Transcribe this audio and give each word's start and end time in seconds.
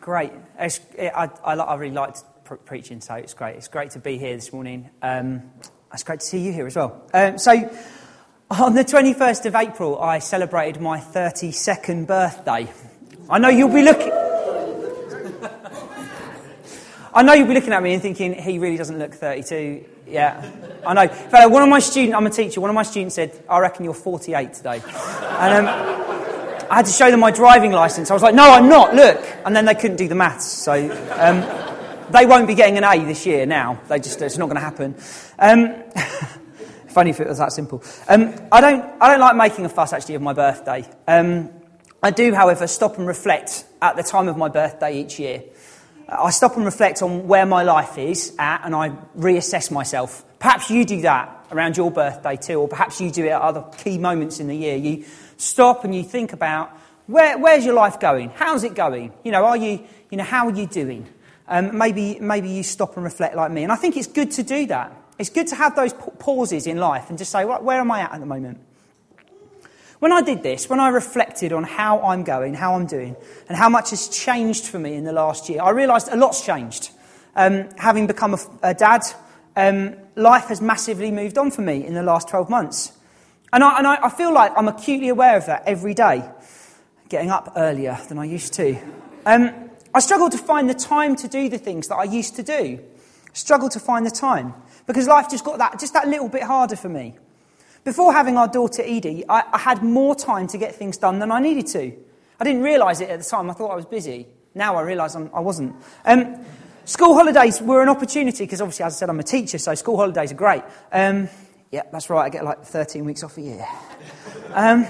Great. 0.00 0.32
It's, 0.58 0.80
it, 0.96 1.12
I, 1.14 1.28
I, 1.44 1.54
I, 1.54 1.74
really 1.74 1.94
liked 1.94 2.22
pre- 2.44 2.58
preaching, 2.58 3.00
so 3.00 3.14
it's 3.14 3.34
great. 3.34 3.56
It's 3.56 3.68
great 3.68 3.90
to 3.90 3.98
be 3.98 4.16
here 4.16 4.34
this 4.34 4.52
morning. 4.52 4.90
Um, 5.02 5.50
it's 5.92 6.04
great 6.04 6.20
to 6.20 6.26
see 6.26 6.40
you 6.40 6.52
here 6.52 6.66
as 6.66 6.76
well. 6.76 7.02
Um, 7.12 7.38
so, 7.38 7.52
on 8.50 8.74
the 8.74 8.84
21st 8.84 9.46
of 9.46 9.54
April, 9.54 10.00
I 10.00 10.20
celebrated 10.20 10.80
my 10.80 11.00
32nd 11.00 12.06
birthday. 12.06 12.68
I 13.28 13.38
know 13.38 13.48
you'll 13.48 13.74
be 13.74 13.82
looking. 13.82 14.12
I 17.14 17.22
know 17.22 17.32
you'll 17.32 17.48
be 17.48 17.54
looking 17.54 17.72
at 17.72 17.82
me 17.82 17.94
and 17.94 18.02
thinking, 18.02 18.34
he 18.34 18.58
really 18.58 18.76
doesn't 18.76 18.98
look 18.98 19.12
32. 19.12 19.84
Yeah, 20.06 20.50
I 20.86 20.94
know. 20.94 21.02
In 21.02 21.08
fact, 21.08 21.50
one 21.50 21.62
of 21.62 21.68
my 21.68 21.80
students, 21.80 22.14
I'm 22.14 22.26
a 22.26 22.30
teacher, 22.30 22.60
one 22.60 22.70
of 22.70 22.74
my 22.74 22.82
students 22.84 23.16
said, 23.16 23.44
I 23.48 23.58
reckon 23.58 23.84
you're 23.84 23.94
48 23.94 24.54
today. 24.54 24.80
And 24.84 25.66
um, 25.66 26.07
I 26.70 26.76
had 26.76 26.86
to 26.86 26.92
show 26.92 27.10
them 27.10 27.20
my 27.20 27.30
driving 27.30 27.72
license. 27.72 28.10
I 28.10 28.14
was 28.14 28.22
like, 28.22 28.34
no, 28.34 28.50
I'm 28.50 28.68
not, 28.68 28.94
look. 28.94 29.24
And 29.44 29.56
then 29.56 29.64
they 29.64 29.74
couldn't 29.74 29.96
do 29.96 30.08
the 30.08 30.14
maths. 30.14 30.46
So 30.46 30.72
um, 31.12 31.40
they 32.10 32.26
won't 32.26 32.46
be 32.46 32.54
getting 32.54 32.78
an 32.78 32.84
A 32.84 33.04
this 33.04 33.26
year 33.26 33.46
now. 33.46 33.80
They 33.88 33.98
just, 33.98 34.20
it's 34.20 34.38
not 34.38 34.46
going 34.46 34.56
to 34.56 34.60
happen. 34.60 34.94
Um, 35.38 35.82
funny 36.88 37.10
if 37.10 37.20
it 37.20 37.28
was 37.28 37.38
that 37.38 37.52
simple. 37.52 37.82
Um, 38.08 38.34
I, 38.50 38.60
don't, 38.60 38.84
I 39.00 39.08
don't 39.08 39.20
like 39.20 39.36
making 39.36 39.64
a 39.64 39.68
fuss, 39.68 39.92
actually, 39.92 40.16
of 40.16 40.22
my 40.22 40.32
birthday. 40.32 40.88
Um, 41.06 41.50
I 42.02 42.10
do, 42.10 42.34
however, 42.34 42.66
stop 42.66 42.98
and 42.98 43.06
reflect 43.06 43.64
at 43.80 43.96
the 43.96 44.02
time 44.02 44.28
of 44.28 44.36
my 44.36 44.48
birthday 44.48 45.00
each 45.00 45.18
year. 45.18 45.44
I 46.08 46.30
stop 46.30 46.56
and 46.56 46.64
reflect 46.64 47.02
on 47.02 47.28
where 47.28 47.44
my 47.44 47.62
life 47.62 47.98
is 47.98 48.34
at 48.38 48.62
and 48.64 48.74
I 48.74 48.90
reassess 49.16 49.70
myself. 49.70 50.24
Perhaps 50.38 50.70
you 50.70 50.84
do 50.84 51.00
that 51.02 51.46
around 51.50 51.76
your 51.76 51.90
birthday 51.90 52.36
too, 52.36 52.60
or 52.60 52.68
perhaps 52.68 53.00
you 53.00 53.10
do 53.10 53.24
it 53.24 53.30
at 53.30 53.40
other 53.40 53.64
key 53.78 53.98
moments 53.98 54.40
in 54.40 54.48
the 54.48 54.56
year. 54.56 54.76
You 54.76 55.04
stop 55.36 55.84
and 55.84 55.94
you 55.94 56.02
think 56.04 56.32
about 56.32 56.70
where, 57.06 57.38
where's 57.38 57.64
your 57.64 57.74
life 57.74 57.98
going? 57.98 58.30
How's 58.30 58.64
it 58.64 58.74
going? 58.74 59.12
You 59.24 59.32
know, 59.32 59.44
are 59.44 59.56
you, 59.56 59.80
you 60.10 60.18
know, 60.18 60.24
how 60.24 60.46
are 60.46 60.54
you 60.54 60.66
doing? 60.66 61.08
Um, 61.48 61.76
maybe, 61.78 62.18
maybe 62.20 62.50
you 62.50 62.62
stop 62.62 62.96
and 62.96 63.04
reflect 63.04 63.34
like 63.34 63.50
me. 63.50 63.62
And 63.62 63.72
I 63.72 63.76
think 63.76 63.96
it's 63.96 64.06
good 64.06 64.30
to 64.32 64.42
do 64.42 64.66
that. 64.66 64.92
It's 65.18 65.30
good 65.30 65.48
to 65.48 65.56
have 65.56 65.74
those 65.74 65.92
pauses 65.94 66.66
in 66.66 66.76
life 66.76 67.08
and 67.08 67.18
just 67.18 67.32
say, 67.32 67.44
well, 67.44 67.62
where 67.62 67.80
am 67.80 67.90
I 67.90 68.02
at 68.02 68.12
at 68.12 68.20
the 68.20 68.26
moment? 68.26 68.60
When 69.98 70.12
I 70.12 70.22
did 70.22 70.42
this, 70.44 70.68
when 70.68 70.78
I 70.78 70.90
reflected 70.90 71.52
on 71.52 71.64
how 71.64 72.00
I'm 72.02 72.22
going, 72.22 72.54
how 72.54 72.74
I'm 72.74 72.86
doing, 72.86 73.16
and 73.48 73.56
how 73.56 73.68
much 73.68 73.90
has 73.90 74.08
changed 74.08 74.66
for 74.66 74.78
me 74.78 74.94
in 74.94 75.02
the 75.02 75.12
last 75.12 75.48
year, 75.48 75.60
I 75.60 75.70
realised 75.70 76.08
a 76.08 76.16
lot's 76.16 76.44
changed. 76.44 76.90
Um, 77.34 77.68
having 77.76 78.06
become 78.06 78.34
a, 78.34 78.38
a 78.62 78.74
dad, 78.74 79.02
um, 79.56 79.96
life 80.18 80.46
has 80.46 80.60
massively 80.60 81.10
moved 81.10 81.38
on 81.38 81.50
for 81.50 81.62
me 81.62 81.86
in 81.86 81.94
the 81.94 82.02
last 82.02 82.28
12 82.28 82.50
months. 82.50 82.92
And, 83.52 83.64
I, 83.64 83.78
and 83.78 83.86
I, 83.86 83.98
I, 84.04 84.10
feel 84.10 84.32
like 84.32 84.52
I'm 84.56 84.68
acutely 84.68 85.08
aware 85.08 85.36
of 85.36 85.46
that 85.46 85.62
every 85.66 85.94
day, 85.94 86.28
getting 87.08 87.30
up 87.30 87.52
earlier 87.56 87.98
than 88.08 88.18
I 88.18 88.24
used 88.24 88.52
to. 88.54 88.76
Um, 89.24 89.70
I 89.94 90.00
struggle 90.00 90.28
to 90.28 90.38
find 90.38 90.68
the 90.68 90.74
time 90.74 91.16
to 91.16 91.28
do 91.28 91.48
the 91.48 91.56
things 91.56 91.88
that 91.88 91.96
I 91.96 92.04
used 92.04 92.36
to 92.36 92.42
do. 92.42 92.80
Struggle 93.32 93.68
to 93.70 93.80
find 93.80 94.04
the 94.04 94.10
time 94.10 94.54
because 94.86 95.06
life 95.06 95.30
just 95.30 95.44
got 95.44 95.58
that, 95.58 95.80
just 95.80 95.94
that 95.94 96.08
little 96.08 96.28
bit 96.28 96.42
harder 96.42 96.76
for 96.76 96.88
me. 96.88 97.16
Before 97.84 98.12
having 98.12 98.36
our 98.36 98.48
daughter 98.48 98.82
Edie, 98.84 99.24
I, 99.28 99.44
I 99.52 99.58
had 99.58 99.82
more 99.82 100.14
time 100.14 100.46
to 100.48 100.58
get 100.58 100.74
things 100.74 100.98
done 100.98 101.20
than 101.20 101.32
I 101.32 101.40
needed 101.40 101.66
to. 101.68 101.92
I 102.40 102.44
didn't 102.44 102.62
realise 102.62 103.00
it 103.00 103.08
at 103.08 103.18
the 103.18 103.24
time. 103.24 103.50
I 103.50 103.54
thought 103.54 103.70
I 103.70 103.76
was 103.76 103.86
busy. 103.86 104.26
Now 104.54 104.76
I 104.76 104.82
realise 104.82 105.16
I 105.16 105.40
wasn't. 105.40 105.74
Um, 106.04 106.44
school 106.88 107.14
holidays 107.14 107.60
were 107.60 107.82
an 107.82 107.88
opportunity 107.88 108.44
because 108.44 108.62
obviously, 108.62 108.84
as 108.84 108.96
I 108.96 108.98
said, 108.98 109.10
I'm 109.10 109.20
a 109.20 109.22
teacher, 109.22 109.58
so 109.58 109.74
school 109.74 109.96
holidays 109.96 110.32
are 110.32 110.36
great. 110.36 110.62
Um, 110.90 111.28
yeah, 111.70 111.82
that's 111.92 112.08
right. 112.08 112.24
I 112.24 112.28
get 112.30 112.44
like 112.44 112.64
13 112.64 113.04
weeks 113.04 113.22
off 113.22 113.36
a 113.36 113.42
year. 113.42 113.66
Um, 114.54 114.86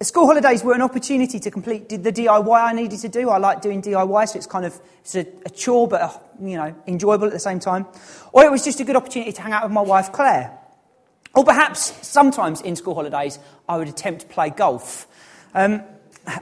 school 0.00 0.26
holidays 0.26 0.64
were 0.64 0.72
an 0.72 0.80
opportunity 0.80 1.38
to 1.38 1.50
complete 1.50 1.90
the 1.90 1.98
DIY 1.98 2.58
I 2.58 2.72
needed 2.72 3.00
to 3.00 3.08
do. 3.10 3.28
I 3.28 3.36
like 3.36 3.60
doing 3.60 3.82
DIY, 3.82 4.28
so 4.28 4.38
it's 4.38 4.46
kind 4.46 4.64
of 4.64 4.80
it's 5.00 5.14
a, 5.16 5.26
a 5.44 5.50
chore, 5.50 5.86
but 5.86 6.00
a, 6.00 6.20
you 6.42 6.56
know 6.56 6.74
enjoyable 6.86 7.26
at 7.26 7.32
the 7.32 7.38
same 7.38 7.60
time. 7.60 7.86
Or 8.32 8.44
it 8.44 8.50
was 8.50 8.64
just 8.64 8.80
a 8.80 8.84
good 8.84 8.96
opportunity 8.96 9.32
to 9.32 9.42
hang 9.42 9.52
out 9.52 9.64
with 9.64 9.72
my 9.72 9.82
wife 9.82 10.10
Claire. 10.12 10.56
Or 11.34 11.44
perhaps 11.44 12.06
sometimes 12.06 12.62
in 12.62 12.74
school 12.74 12.94
holidays 12.94 13.38
I 13.68 13.76
would 13.76 13.88
attempt 13.88 14.22
to 14.22 14.26
play 14.28 14.48
golf. 14.48 15.06
Um, 15.54 15.82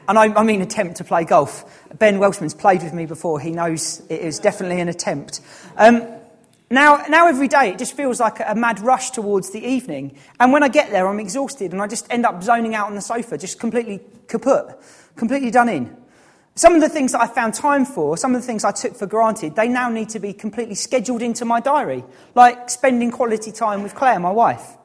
and 0.09 0.19
I, 0.19 0.33
I, 0.35 0.43
mean 0.43 0.63
attempt 0.63 0.97
to 0.97 1.05
play 1.05 1.25
golf. 1.25 1.65
Ben 1.99 2.19
Welshman's 2.19 2.55
played 2.55 2.83
with 2.83 2.93
me 2.93 3.07
before. 3.07 3.41
He 3.41 3.51
knows 3.51 4.03
it 4.09 4.21
is 4.21 4.39
definitely 4.39 4.81
an 4.81 4.89
attempt. 4.89 5.41
Um, 5.77 6.07
now, 6.71 7.05
now 7.09 7.29
every 7.29 7.49
day 7.49 7.71
it 7.71 7.79
just 7.79 7.97
feels 7.97 8.19
like 8.19 8.41
a 8.45 8.55
mad 8.55 8.81
rush 8.81 9.11
towards 9.11 9.51
the 9.51 9.65
evening. 9.65 10.19
And 10.41 10.53
when 10.53 10.63
I 10.63 10.69
get 10.69 10.91
there, 10.91 11.07
I'm 11.07 11.21
exhausted 11.21 11.73
and 11.73 11.81
I 11.81 11.87
just 11.87 12.13
end 12.13 12.27
up 12.27 12.43
zoning 12.43 12.75
out 12.75 12.89
on 12.89 12.95
the 12.95 13.01
sofa, 13.01 13.39
just 13.39 13.61
completely 13.61 14.01
kaput, 14.27 14.77
completely 15.15 15.51
done 15.51 15.69
in. 15.69 15.97
Some 16.57 16.75
of 16.75 16.81
the 16.81 16.89
things 16.89 17.13
that 17.13 17.21
I 17.21 17.27
found 17.27 17.53
time 17.55 17.85
for, 17.85 18.17
some 18.17 18.35
of 18.35 18.41
the 18.41 18.47
things 18.47 18.65
I 18.65 18.73
took 18.73 18.97
for 18.97 19.07
granted, 19.07 19.55
they 19.55 19.69
now 19.69 19.91
need 19.91 20.09
to 20.11 20.19
be 20.19 20.33
completely 20.33 20.75
scheduled 20.75 21.21
into 21.21 21.45
my 21.45 21.61
diary, 21.61 22.03
like 22.35 22.71
spending 22.71 23.11
quality 23.11 23.53
time 23.53 23.83
with 23.83 23.95
Claire, 23.95 24.19
my 24.19 24.31
wife. 24.31 24.77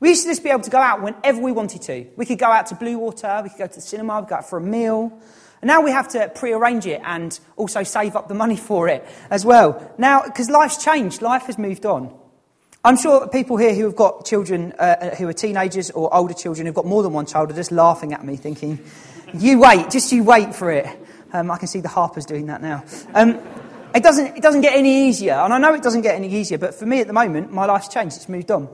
We 0.00 0.08
used 0.08 0.22
to 0.24 0.30
just 0.30 0.42
be 0.42 0.48
able 0.48 0.62
to 0.62 0.70
go 0.70 0.78
out 0.78 1.02
whenever 1.02 1.40
we 1.40 1.52
wanted 1.52 1.82
to. 1.82 2.06
We 2.16 2.24
could 2.24 2.38
go 2.38 2.46
out 2.46 2.66
to 2.66 2.74
Bluewater, 2.74 3.42
we 3.42 3.50
could 3.50 3.58
go 3.58 3.66
to 3.66 3.74
the 3.74 3.80
cinema, 3.82 4.16
we 4.16 4.22
could 4.22 4.30
go 4.30 4.36
out 4.36 4.48
for 4.48 4.56
a 4.56 4.62
meal. 4.62 5.12
And 5.60 5.68
now 5.68 5.82
we 5.82 5.90
have 5.90 6.08
to 6.08 6.30
prearrange 6.34 6.86
it 6.86 7.02
and 7.04 7.38
also 7.56 7.82
save 7.82 8.16
up 8.16 8.28
the 8.28 8.34
money 8.34 8.56
for 8.68 8.88
it 8.88 9.06
as 9.30 9.44
well. 9.44 9.92
Now, 9.98 10.22
because 10.22 10.48
life's 10.48 10.82
changed, 10.82 11.20
life 11.20 11.42
has 11.42 11.58
moved 11.58 11.84
on. 11.84 12.16
I'm 12.82 12.96
sure 12.96 13.28
people 13.28 13.58
here 13.58 13.74
who 13.74 13.84
have 13.84 13.94
got 13.94 14.24
children 14.24 14.72
uh, 14.78 14.82
uh, 14.82 15.14
who 15.16 15.28
are 15.28 15.34
teenagers 15.34 15.90
or 15.90 16.12
older 16.14 16.32
children 16.32 16.66
who've 16.66 16.74
got 16.74 16.86
more 16.86 17.02
than 17.02 17.12
one 17.12 17.26
child 17.26 17.50
are 17.50 17.54
just 17.54 17.70
laughing 17.70 18.14
at 18.14 18.24
me, 18.24 18.36
thinking, 18.36 18.82
you 19.34 19.60
wait, 19.60 19.90
just 19.90 20.10
you 20.12 20.24
wait 20.24 20.54
for 20.54 20.70
it. 20.70 20.86
Um, 21.34 21.50
I 21.50 21.58
can 21.58 21.68
see 21.68 21.80
the 21.80 21.88
Harpers 21.88 22.24
doing 22.24 22.46
that 22.46 22.62
now. 22.62 22.82
Um, 23.12 23.38
it, 23.94 24.02
doesn't, 24.02 24.38
it 24.38 24.42
doesn't 24.42 24.62
get 24.62 24.74
any 24.74 25.08
easier, 25.08 25.34
and 25.34 25.52
I 25.52 25.58
know 25.58 25.74
it 25.74 25.82
doesn't 25.82 26.00
get 26.00 26.14
any 26.14 26.34
easier, 26.34 26.56
but 26.56 26.74
for 26.74 26.86
me 26.86 27.00
at 27.00 27.06
the 27.06 27.12
moment, 27.12 27.52
my 27.52 27.66
life's 27.66 27.88
changed, 27.88 28.16
it's 28.16 28.30
moved 28.30 28.50
on. 28.50 28.66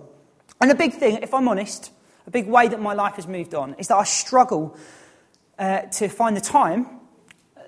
And 0.60 0.70
the 0.70 0.74
big 0.74 0.94
thing, 0.94 1.18
if 1.22 1.34
I'm 1.34 1.48
honest, 1.48 1.92
a 2.26 2.30
big 2.30 2.48
way 2.48 2.68
that 2.68 2.80
my 2.80 2.94
life 2.94 3.14
has 3.14 3.26
moved 3.26 3.54
on 3.54 3.74
is 3.78 3.88
that 3.88 3.96
I 3.96 4.04
struggle 4.04 4.76
uh, 5.58 5.82
to 5.82 6.08
find 6.08 6.36
the 6.36 6.40
time 6.40 6.86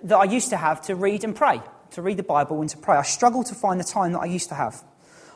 that 0.03 0.17
I 0.17 0.25
used 0.25 0.51
to 0.51 0.57
have 0.57 0.83
to 0.83 0.95
read 0.95 1.25
and 1.25 1.35
pray, 1.35 1.61
to 1.93 2.03
read 2.03 2.17
the 2.17 2.23
Bible 2.23 2.61
and 2.61 2.71
to 2.71 2.79
pray. 2.79 2.97
I 2.97 3.03
struggle 3.03 3.45
to 3.45 3.55
find 3.55 3.79
the 3.79 3.85
time 3.85 4.13
that 4.13 4.21
I 4.21 4.27
used 4.27 4.49
to 4.49 4.55
have. 4.55 4.83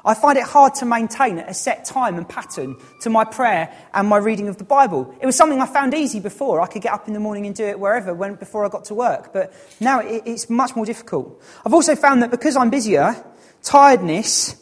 I 0.04 0.14
find 0.14 0.36
it 0.36 0.44
hard 0.44 0.74
to 0.76 0.84
maintain 0.84 1.38
a 1.38 1.54
set 1.54 1.84
time 1.84 2.16
and 2.16 2.28
pattern 2.28 2.76
to 3.02 3.10
my 3.10 3.24
prayer 3.24 3.72
and 3.94 4.08
my 4.08 4.16
reading 4.16 4.48
of 4.48 4.58
the 4.58 4.64
Bible. 4.64 5.14
It 5.20 5.26
was 5.26 5.36
something 5.36 5.60
I 5.60 5.66
found 5.66 5.94
easy 5.94 6.18
before. 6.18 6.60
I 6.60 6.66
could 6.66 6.82
get 6.82 6.92
up 6.92 7.06
in 7.06 7.14
the 7.14 7.20
morning 7.20 7.46
and 7.46 7.54
do 7.54 7.64
it 7.64 7.78
wherever 7.78 8.12
when, 8.12 8.34
before 8.34 8.64
I 8.64 8.68
got 8.68 8.86
to 8.86 8.94
work. 8.94 9.32
But 9.32 9.54
now 9.78 10.00
it, 10.00 10.22
it's 10.26 10.50
much 10.50 10.74
more 10.74 10.84
difficult. 10.84 11.40
I've 11.64 11.74
also 11.74 11.94
found 11.94 12.22
that 12.22 12.32
because 12.32 12.56
I'm 12.56 12.70
busier, 12.70 13.14
tiredness, 13.62 14.60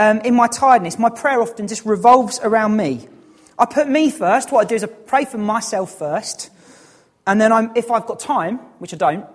um, 0.00 0.20
in 0.20 0.34
my 0.34 0.48
tiredness, 0.48 0.98
my 0.98 1.10
prayer 1.10 1.42
often 1.42 1.68
just 1.68 1.84
revolves 1.84 2.40
around 2.42 2.74
me. 2.74 3.06
I 3.58 3.66
put 3.66 3.86
me 3.86 4.10
first. 4.10 4.50
What 4.50 4.64
I 4.64 4.68
do 4.68 4.74
is 4.74 4.82
I 4.82 4.86
pray 4.86 5.26
for 5.26 5.36
myself 5.36 5.98
first. 5.98 6.48
And 7.26 7.38
then 7.38 7.52
I'm, 7.52 7.70
if 7.76 7.90
I've 7.90 8.06
got 8.06 8.18
time, 8.18 8.56
which 8.78 8.94
I 8.94 8.96
don't, 8.96 9.26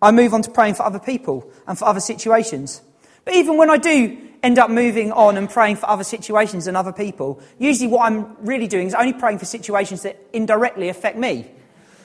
I 0.00 0.12
move 0.12 0.32
on 0.32 0.42
to 0.42 0.50
praying 0.52 0.74
for 0.74 0.84
other 0.84 1.00
people 1.00 1.50
and 1.66 1.76
for 1.76 1.86
other 1.86 1.98
situations. 1.98 2.80
But 3.24 3.34
even 3.34 3.56
when 3.56 3.70
I 3.70 3.76
do 3.76 4.16
end 4.44 4.56
up 4.60 4.70
moving 4.70 5.10
on 5.10 5.36
and 5.36 5.50
praying 5.50 5.76
for 5.76 5.90
other 5.90 6.04
situations 6.04 6.68
and 6.68 6.76
other 6.76 6.92
people, 6.92 7.42
usually 7.58 7.88
what 7.88 8.02
I'm 8.02 8.36
really 8.46 8.68
doing 8.68 8.86
is 8.86 8.94
only 8.94 9.14
praying 9.14 9.40
for 9.40 9.46
situations 9.46 10.02
that 10.02 10.16
indirectly 10.32 10.90
affect 10.90 11.18
me. 11.18 11.50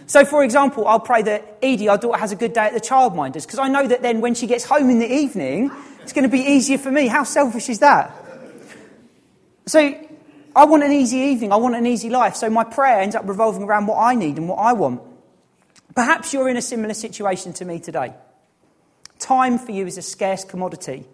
So, 0.08 0.26
for 0.26 0.44
example, 0.44 0.88
I'll 0.88 1.00
pray 1.00 1.22
that 1.22 1.59
Edie, 1.62 1.90
our 1.90 2.00
daughter, 2.00 2.18
has 2.18 2.31
a 2.31 2.36
good 2.36 2.53
day 2.53 2.66
at 2.66 2.74
the 2.74 2.81
childminders, 2.81 3.46
because 3.46 3.59
I 3.59 3.68
know 3.68 3.86
that 3.86 4.02
then 4.02 4.22
when 4.22 4.34
she 4.34 4.47
gets 4.47 4.64
home 4.64 4.90
in 4.90 4.97
the 4.97 5.14
evening, 5.14 5.70
it's 6.09 6.16
going 6.16 6.24
to 6.24 6.28
be 6.28 6.40
easier 6.40 6.80
for 6.80 6.90
me. 6.90 7.06
How 7.06 7.24
selfish 7.24 7.70
is 7.70 7.80
that? 7.80 8.12
So, 9.68 9.96
I 10.56 10.66
want 10.66 10.81
an 10.81 10.92
easy 10.92 11.18
evening. 11.18 11.53
I 11.53 11.58
want 11.58 11.75
an 11.75 11.86
easy 11.86 12.09
life. 12.09 12.36
So, 12.36 12.50
my 12.50 12.64
prayer 12.64 13.02
ends 13.02 13.14
up 13.16 13.28
revolving 13.28 13.62
around 13.62 13.86
what 13.86 14.00
I 14.00 14.16
need 14.16 14.38
and 14.38 14.50
what 14.50 14.56
I 14.56 14.74
want. 14.74 15.03
Perhaps 15.94 16.34
you're 16.34 16.50
in 16.50 16.58
a 16.58 16.64
similar 16.64 16.96
situation 16.96 17.53
to 17.53 17.66
me 17.66 17.79
today. 17.79 18.16
Time 19.20 19.59
for 19.59 19.72
you 19.72 19.85
is 19.85 20.00
a 20.00 20.02
scarce 20.02 20.44
commodity. 20.44 21.06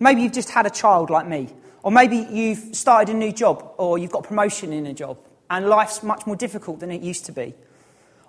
Maybe 0.00 0.22
you've 0.22 0.32
just 0.32 0.48
had 0.48 0.64
a 0.64 0.70
child 0.70 1.10
like 1.10 1.26
me, 1.26 1.50
or 1.82 1.92
maybe 1.92 2.16
you've 2.16 2.74
started 2.74 3.14
a 3.14 3.18
new 3.18 3.32
job, 3.32 3.74
or 3.76 3.98
you've 3.98 4.12
got 4.12 4.24
promotion 4.24 4.72
in 4.72 4.86
a 4.86 4.94
job, 4.94 5.18
and 5.50 5.66
life's 5.66 6.02
much 6.02 6.26
more 6.26 6.36
difficult 6.36 6.80
than 6.80 6.90
it 6.90 7.02
used 7.02 7.26
to 7.26 7.32
be. 7.32 7.52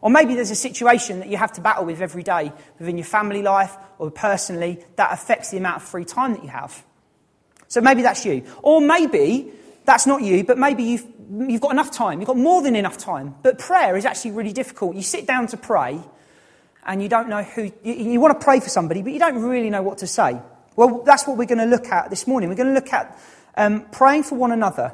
Or 0.04 0.10
maybe 0.10 0.36
there's 0.36 0.52
a 0.52 0.56
situation 0.56 1.20
that 1.20 1.30
you 1.30 1.38
have 1.38 1.54
to 1.54 1.62
battle 1.62 1.86
with 1.86 2.02
every 2.02 2.24
day 2.24 2.52
within 2.78 2.98
your 2.98 3.06
family 3.06 3.42
life 3.42 3.74
or 3.98 4.12
personally 4.12 4.84
that 4.98 5.14
affects 5.14 5.50
the 5.50 5.56
amount 5.56 5.78
of 5.78 5.84
free 5.84 6.04
time 6.04 6.34
that 6.34 6.44
you 6.44 6.50
have. 6.50 6.84
So 7.70 7.80
maybe 7.80 8.02
that's 8.02 8.26
you. 8.26 8.44
Or 8.62 8.82
maybe 8.82 9.54
that's 9.86 10.06
not 10.06 10.22
you, 10.22 10.44
but 10.44 10.58
maybe 10.58 10.84
you've 10.84 11.08
you've 11.48 11.62
got 11.62 11.72
enough 11.72 11.90
time, 11.90 12.20
you've 12.20 12.28
got 12.28 12.36
more 12.36 12.62
than 12.62 12.76
enough 12.76 12.98
time. 12.98 13.34
But 13.44 13.60
prayer 13.60 13.96
is 13.96 14.06
actually 14.06 14.32
really 14.32 14.52
difficult. 14.52 14.98
You 14.98 15.02
sit 15.02 15.26
down 15.26 15.48
to 15.48 15.58
pray 15.58 16.02
and 16.86 17.02
you 17.02 17.08
don't 17.08 17.30
know 17.30 17.42
who, 17.42 17.72
you, 17.82 17.94
you 17.94 18.20
want 18.20 18.38
to 18.38 18.44
pray 18.44 18.60
for 18.60 18.68
somebody, 18.68 19.04
but 19.04 19.14
you 19.14 19.20
don't 19.20 19.42
really 19.42 19.70
know 19.70 19.84
what 19.84 20.00
to 20.00 20.08
say. 20.08 20.38
Well, 20.76 21.04
that's 21.06 21.26
what 21.26 21.38
we're 21.38 21.46
going 21.46 21.60
to 21.60 21.66
look 21.66 21.88
at 21.88 22.10
this 22.10 22.28
morning. 22.28 22.50
We're 22.50 22.58
going 22.58 22.68
to 22.68 22.74
look 22.74 22.92
at 22.92 23.18
um, 23.56 23.86
praying 23.90 24.24
for 24.24 24.36
one 24.36 24.52
another. 24.52 24.94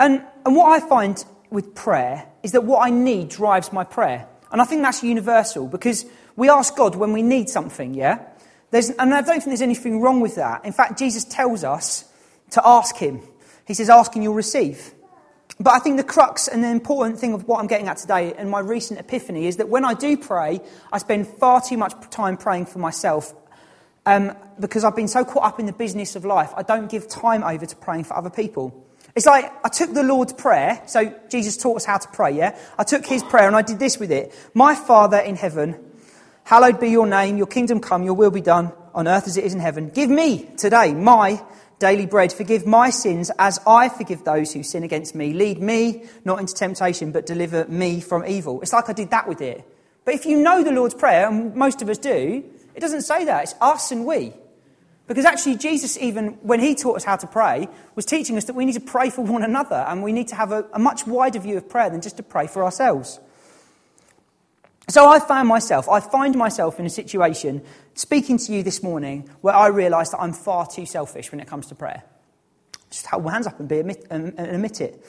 And, 0.00 0.24
and 0.44 0.56
what 0.56 0.72
I 0.72 0.84
find 0.84 1.24
with 1.56 1.74
prayer 1.74 2.28
is 2.42 2.52
that 2.52 2.64
what 2.64 2.86
I 2.86 2.90
need 2.90 3.30
drives 3.30 3.72
my 3.72 3.82
prayer. 3.82 4.28
And 4.52 4.60
I 4.60 4.66
think 4.66 4.82
that's 4.82 5.02
universal 5.02 5.66
because 5.66 6.04
we 6.36 6.50
ask 6.50 6.76
God 6.76 6.94
when 6.96 7.14
we 7.14 7.22
need 7.22 7.48
something, 7.48 7.94
yeah? 7.94 8.26
There's, 8.70 8.90
and 8.90 9.14
I 9.14 9.22
don't 9.22 9.40
think 9.40 9.46
there's 9.46 9.62
anything 9.62 10.02
wrong 10.02 10.20
with 10.20 10.34
that. 10.34 10.66
In 10.66 10.72
fact, 10.72 10.98
Jesus 10.98 11.24
tells 11.24 11.64
us 11.64 12.04
to 12.50 12.60
ask 12.62 12.94
Him. 12.96 13.22
He 13.66 13.72
says, 13.72 13.88
Ask 13.88 14.14
and 14.14 14.22
you'll 14.22 14.34
receive. 14.34 14.92
But 15.58 15.72
I 15.72 15.78
think 15.78 15.96
the 15.96 16.04
crux 16.04 16.46
and 16.46 16.62
the 16.62 16.68
important 16.68 17.18
thing 17.18 17.32
of 17.32 17.48
what 17.48 17.58
I'm 17.58 17.68
getting 17.68 17.88
at 17.88 17.96
today 17.96 18.34
and 18.34 18.50
my 18.50 18.60
recent 18.60 19.00
epiphany 19.00 19.46
is 19.46 19.56
that 19.56 19.70
when 19.70 19.86
I 19.86 19.94
do 19.94 20.18
pray, 20.18 20.60
I 20.92 20.98
spend 20.98 21.26
far 21.26 21.62
too 21.62 21.78
much 21.78 21.94
time 22.10 22.36
praying 22.36 22.66
for 22.66 22.80
myself 22.80 23.32
um, 24.04 24.36
because 24.60 24.84
I've 24.84 24.94
been 24.94 25.08
so 25.08 25.24
caught 25.24 25.44
up 25.44 25.58
in 25.58 25.64
the 25.64 25.72
business 25.72 26.16
of 26.16 26.26
life, 26.26 26.52
I 26.54 26.62
don't 26.62 26.90
give 26.90 27.08
time 27.08 27.42
over 27.42 27.64
to 27.64 27.76
praying 27.76 28.04
for 28.04 28.14
other 28.14 28.30
people. 28.30 28.85
It's 29.16 29.24
like 29.24 29.50
I 29.64 29.70
took 29.70 29.94
the 29.94 30.02
Lord's 30.02 30.34
Prayer, 30.34 30.82
so 30.86 31.12
Jesus 31.30 31.56
taught 31.56 31.76
us 31.76 31.86
how 31.86 31.96
to 31.96 32.08
pray, 32.08 32.32
yeah? 32.32 32.56
I 32.78 32.84
took 32.84 33.06
his 33.06 33.22
prayer 33.22 33.46
and 33.46 33.56
I 33.56 33.62
did 33.62 33.78
this 33.78 33.98
with 33.98 34.12
it 34.12 34.34
My 34.52 34.74
Father 34.74 35.16
in 35.16 35.36
heaven, 35.36 35.74
hallowed 36.44 36.78
be 36.78 36.90
your 36.90 37.06
name, 37.06 37.38
your 37.38 37.46
kingdom 37.46 37.80
come, 37.80 38.02
your 38.02 38.12
will 38.12 38.30
be 38.30 38.42
done 38.42 38.72
on 38.94 39.08
earth 39.08 39.26
as 39.26 39.38
it 39.38 39.44
is 39.44 39.54
in 39.54 39.60
heaven. 39.60 39.88
Give 39.88 40.10
me 40.10 40.46
today 40.58 40.92
my 40.92 41.42
daily 41.78 42.04
bread. 42.04 42.30
Forgive 42.30 42.66
my 42.66 42.90
sins 42.90 43.30
as 43.38 43.58
I 43.66 43.88
forgive 43.88 44.24
those 44.24 44.52
who 44.52 44.62
sin 44.62 44.82
against 44.82 45.14
me. 45.14 45.32
Lead 45.32 45.60
me 45.60 46.04
not 46.26 46.40
into 46.40 46.54
temptation, 46.54 47.10
but 47.10 47.24
deliver 47.24 47.64
me 47.66 48.00
from 48.00 48.24
evil. 48.26 48.60
It's 48.60 48.74
like 48.74 48.90
I 48.90 48.92
did 48.92 49.10
that 49.10 49.28
with 49.28 49.40
it. 49.40 49.64
But 50.04 50.14
if 50.14 50.26
you 50.26 50.40
know 50.42 50.62
the 50.62 50.72
Lord's 50.72 50.94
Prayer, 50.94 51.28
and 51.28 51.54
most 51.54 51.82
of 51.82 51.88
us 51.88 51.98
do, 51.98 52.44
it 52.74 52.80
doesn't 52.80 53.02
say 53.02 53.24
that. 53.24 53.44
It's 53.44 53.54
us 53.60 53.90
and 53.90 54.04
we. 54.06 54.34
Because 55.06 55.24
actually, 55.24 55.56
Jesus, 55.56 55.96
even 55.98 56.30
when 56.42 56.58
he 56.58 56.74
taught 56.74 56.96
us 56.96 57.04
how 57.04 57.16
to 57.16 57.26
pray, 57.26 57.68
was 57.94 58.04
teaching 58.04 58.36
us 58.36 58.44
that 58.44 58.54
we 58.54 58.64
need 58.64 58.72
to 58.72 58.80
pray 58.80 59.08
for 59.10 59.22
one 59.22 59.44
another 59.44 59.76
and 59.76 60.02
we 60.02 60.12
need 60.12 60.28
to 60.28 60.34
have 60.34 60.50
a, 60.50 60.66
a 60.72 60.78
much 60.78 61.06
wider 61.06 61.38
view 61.38 61.56
of 61.56 61.68
prayer 61.68 61.90
than 61.90 62.00
just 62.00 62.16
to 62.16 62.22
pray 62.22 62.46
for 62.48 62.64
ourselves. 62.64 63.20
So 64.88 65.08
I 65.08 65.18
found 65.18 65.48
myself, 65.48 65.88
I 65.88 66.00
find 66.00 66.36
myself 66.36 66.78
in 66.78 66.86
a 66.86 66.90
situation 66.90 67.62
speaking 67.94 68.38
to 68.38 68.52
you 68.52 68.62
this 68.62 68.82
morning 68.82 69.28
where 69.40 69.54
I 69.54 69.68
realise 69.68 70.10
that 70.10 70.18
I'm 70.18 70.32
far 70.32 70.66
too 70.66 70.86
selfish 70.86 71.30
when 71.30 71.40
it 71.40 71.46
comes 71.46 71.66
to 71.68 71.74
prayer. 71.74 72.04
Just 72.90 73.06
hold 73.06 73.24
my 73.24 73.32
hands 73.32 73.46
up 73.46 73.58
and, 73.58 73.68
be 73.68 73.78
admit, 73.78 74.06
and, 74.10 74.38
admit 74.38 74.80
it. 74.80 75.04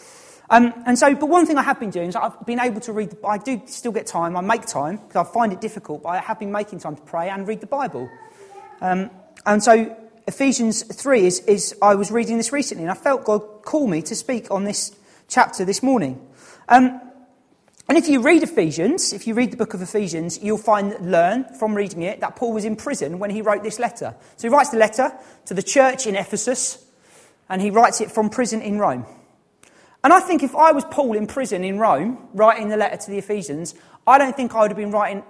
Um, 0.49 0.73
and 0.85 0.97
so, 0.97 1.13
but 1.13 1.27
one 1.27 1.45
thing 1.45 1.57
I 1.57 1.63
have 1.63 1.79
been 1.79 1.89
doing 1.89 2.09
is 2.09 2.15
I've 2.15 2.43
been 2.45 2.59
able 2.59 2.81
to 2.81 2.93
read, 2.93 3.15
I 3.27 3.37
do 3.37 3.61
still 3.65 3.91
get 3.91 4.07
time, 4.07 4.35
I 4.35 4.41
make 4.41 4.65
time, 4.65 4.97
because 4.97 5.27
I 5.27 5.31
find 5.31 5.53
it 5.53 5.61
difficult, 5.61 6.03
but 6.03 6.09
I 6.09 6.19
have 6.19 6.39
been 6.39 6.51
making 6.51 6.79
time 6.79 6.95
to 6.95 7.01
pray 7.01 7.29
and 7.29 7.47
read 7.47 7.61
the 7.61 7.67
Bible. 7.67 8.09
Um, 8.81 9.11
and 9.45 9.63
so 9.63 9.95
Ephesians 10.27 10.83
3 10.83 11.25
is, 11.25 11.39
is, 11.41 11.75
I 11.81 11.95
was 11.95 12.11
reading 12.11 12.37
this 12.37 12.51
recently, 12.51 12.83
and 12.83 12.91
I 12.91 12.95
felt 12.95 13.23
God 13.23 13.63
call 13.63 13.87
me 13.87 14.01
to 14.03 14.15
speak 14.15 14.51
on 14.51 14.65
this 14.65 14.95
chapter 15.29 15.63
this 15.63 15.81
morning. 15.81 16.25
Um, 16.67 16.99
and 17.89 17.97
if 17.97 18.09
you 18.09 18.21
read 18.21 18.43
Ephesians, 18.43 19.13
if 19.13 19.27
you 19.27 19.33
read 19.33 19.51
the 19.51 19.57
book 19.57 19.73
of 19.73 19.81
Ephesians, 19.81 20.43
you'll 20.43 20.57
find, 20.57 21.09
learn 21.09 21.45
from 21.57 21.73
reading 21.73 22.01
it, 22.03 22.19
that 22.19 22.35
Paul 22.35 22.51
was 22.51 22.65
in 22.65 22.75
prison 22.75 23.19
when 23.19 23.29
he 23.29 23.41
wrote 23.41 23.63
this 23.63 23.79
letter. 23.79 24.13
So 24.35 24.49
he 24.49 24.53
writes 24.53 24.71
the 24.71 24.77
letter 24.77 25.13
to 25.45 25.53
the 25.53 25.63
church 25.63 26.05
in 26.05 26.15
Ephesus, 26.15 26.85
and 27.47 27.61
he 27.61 27.69
writes 27.69 28.01
it 28.01 28.11
from 28.11 28.29
prison 28.29 28.61
in 28.61 28.77
Rome. 28.77 29.05
And 30.03 30.11
I 30.11 30.19
think 30.19 30.43
if 30.43 30.55
I 30.55 30.73
was 30.73 30.83
Paul 30.85 31.13
in 31.15 31.27
prison 31.27 31.63
in 31.63 31.79
Rome, 31.79 32.27
writing 32.33 32.67
the 32.67 32.77
letter 32.77 32.97
to 32.97 33.11
the 33.11 33.17
Ephesians, 33.17 33.73
I 34.05 34.17
don't 34.17 34.35
think 34.35 34.53
I 34.53 34.61
would 34.61 34.71
have 34.71 34.77
been 34.77 34.91
writing, 34.91 35.23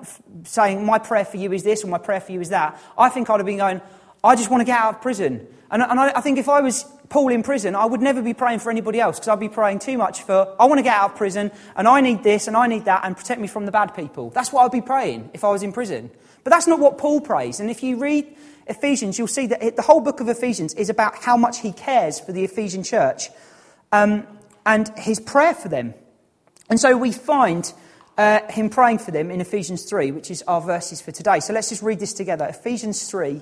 saying, 0.44 0.84
My 0.84 1.00
prayer 1.00 1.26
for 1.26 1.38
you 1.38 1.52
is 1.54 1.64
this, 1.64 1.84
or 1.84 1.88
my 1.88 1.98
prayer 1.98 2.20
for 2.20 2.32
you 2.32 2.42
is 2.42 2.50
that. 2.50 2.80
I 2.98 3.10
think 3.10 3.30
I'd 3.30 3.38
have 3.40 3.46
been 3.46 3.58
going, 3.58 3.82
I 4.24 4.36
just 4.36 4.50
want 4.50 4.62
to 4.62 4.66
get 4.66 4.80
out 4.80 4.96
of 4.96 5.02
prison. 5.02 5.48
And, 5.70 5.82
and 5.82 6.00
I, 6.00 6.18
I, 6.18 6.22
think 6.22 6.38
if 6.38 6.50
I 6.50 6.62
was 6.62 6.86
Paul 7.10 7.30
in 7.30 7.44
prison, 7.44 7.76
I 7.76 7.86
would 7.86 8.02
never 8.02 8.22
be 8.22 8.34
praying 8.34 8.60
for 8.60 8.72
anybody 8.72 9.00
else 9.00 9.18
because 9.18 9.28
I'd 9.30 9.40
be 9.40 9.50
praying 9.50 9.80
too 9.80 9.98
much 9.98 10.24
for, 10.24 10.56
I 10.60 10.66
want 10.66 10.80
to 10.80 10.84
get 10.84 10.96
out 10.96 11.12
of 11.12 11.18
prison 11.18 11.52
and 11.76 11.88
I 11.88 12.02
need 12.02 12.24
this 12.24 12.48
and 12.48 12.56
I 12.56 12.68
need 12.68 12.86
that 12.86 13.02
and 13.04 13.16
protect 13.16 13.42
me 13.42 13.48
from 13.48 13.66
the 13.66 13.72
bad 13.72 13.96
people. 13.96 14.30
That's 14.30 14.52
what 14.52 14.64
I'd 14.64 14.72
be 14.72 14.82
praying 14.82 15.32
if 15.34 15.44
I 15.44 15.50
was 15.50 15.64
in 15.64 15.74
prison. 15.74 16.10
But 16.44 16.52
that's 16.52 16.68
not 16.68 16.80
what 16.80 16.98
Paul 16.98 17.22
prays. 17.22 17.60
And 17.60 17.70
if 17.70 17.84
you 17.84 17.98
read 17.98 18.34
Ephesians, 18.68 19.18
you'll 19.18 19.28
see 19.28 19.48
that 19.48 19.76
the 19.76 19.82
whole 19.82 20.02
book 20.02 20.20
of 20.20 20.30
Ephesians 20.30 20.74
is 20.74 20.90
about 20.90 21.22
how 21.24 21.36
much 21.36 21.60
he 21.60 21.72
cares 21.72 22.20
for 22.20 22.32
the 22.32 22.44
Ephesian 22.44 22.84
church 22.84 23.30
um, 23.92 24.26
and 24.66 24.90
his 24.98 25.20
prayer 25.20 25.54
for 25.54 25.68
them. 25.68 25.94
And 26.70 26.80
so 26.80 26.98
we 26.98 27.12
find 27.12 27.72
uh, 28.18 28.42
him 28.50 28.70
praying 28.70 29.00
for 29.00 29.12
them 29.12 29.30
in 29.32 29.42
Ephesians 29.42 29.84
3, 29.84 30.12
which 30.12 30.32
is 30.32 30.42
our 30.44 30.62
verses 30.62 31.02
for 31.02 31.12
today. 31.12 31.40
So 31.40 31.54
let's 31.54 31.70
just 31.70 31.84
read 31.84 32.00
this 32.00 32.14
together. 32.14 32.46
Ephesians 32.46 33.10
3, 33.10 33.42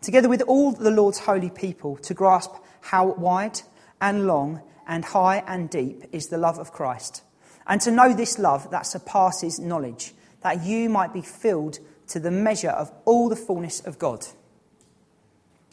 together 0.00 0.28
with 0.28 0.42
all 0.42 0.72
the 0.72 0.90
Lord's 0.90 1.18
holy 1.18 1.50
people, 1.50 1.96
to 1.98 2.14
grasp 2.14 2.52
how 2.80 3.12
wide 3.12 3.60
and 4.00 4.26
long 4.26 4.62
and 4.86 5.04
high 5.04 5.42
and 5.46 5.70
deep 5.70 6.04
is 6.12 6.28
the 6.28 6.38
love 6.38 6.58
of 6.58 6.72
Christ, 6.72 7.22
and 7.66 7.80
to 7.82 7.90
know 7.90 8.14
this 8.14 8.38
love 8.38 8.70
that 8.70 8.86
surpasses 8.86 9.58
knowledge, 9.58 10.14
that 10.42 10.64
you 10.64 10.88
might 10.88 11.12
be 11.12 11.22
filled 11.22 11.78
to 12.08 12.18
the 12.18 12.30
measure 12.30 12.70
of 12.70 12.90
all 13.04 13.28
the 13.28 13.36
fullness 13.36 13.80
of 13.80 13.98
God. 13.98 14.26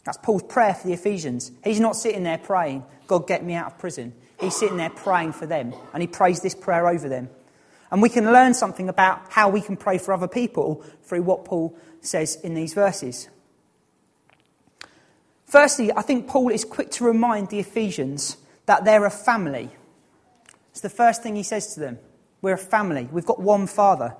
That's 0.04 0.18
Paul's 0.18 0.44
prayer 0.44 0.74
for 0.74 0.86
the 0.86 0.94
Ephesians. 0.94 1.50
He's 1.64 1.80
not 1.80 1.96
sitting 1.96 2.22
there 2.22 2.38
praying, 2.38 2.84
God, 3.06 3.26
get 3.26 3.44
me 3.44 3.54
out 3.54 3.66
of 3.66 3.78
prison. 3.78 4.14
He's 4.38 4.56
sitting 4.56 4.76
there 4.76 4.90
praying 4.90 5.32
for 5.32 5.46
them, 5.46 5.74
and 5.92 6.00
he 6.00 6.06
prays 6.06 6.40
this 6.40 6.54
prayer 6.54 6.86
over 6.86 7.08
them. 7.08 7.28
And 7.90 8.02
we 8.02 8.08
can 8.08 8.32
learn 8.32 8.54
something 8.54 8.88
about 8.88 9.32
how 9.32 9.48
we 9.48 9.60
can 9.60 9.76
pray 9.76 9.98
for 9.98 10.12
other 10.12 10.28
people 10.28 10.84
through 11.02 11.22
what 11.22 11.44
Paul 11.44 11.76
says 12.00 12.36
in 12.36 12.54
these 12.54 12.74
verses. 12.74 13.28
Firstly, 15.48 15.90
I 15.90 16.02
think 16.02 16.28
Paul 16.28 16.50
is 16.50 16.64
quick 16.64 16.90
to 16.92 17.04
remind 17.04 17.48
the 17.48 17.58
Ephesians 17.58 18.36
that 18.66 18.84
they're 18.84 19.06
a 19.06 19.10
family. 19.10 19.70
It's 20.70 20.82
the 20.82 20.90
first 20.90 21.22
thing 21.22 21.36
he 21.36 21.42
says 21.42 21.74
to 21.74 21.80
them. 21.80 21.98
We're 22.42 22.54
a 22.54 22.58
family. 22.58 23.08
We've 23.10 23.24
got 23.24 23.40
one 23.40 23.66
Father. 23.66 24.14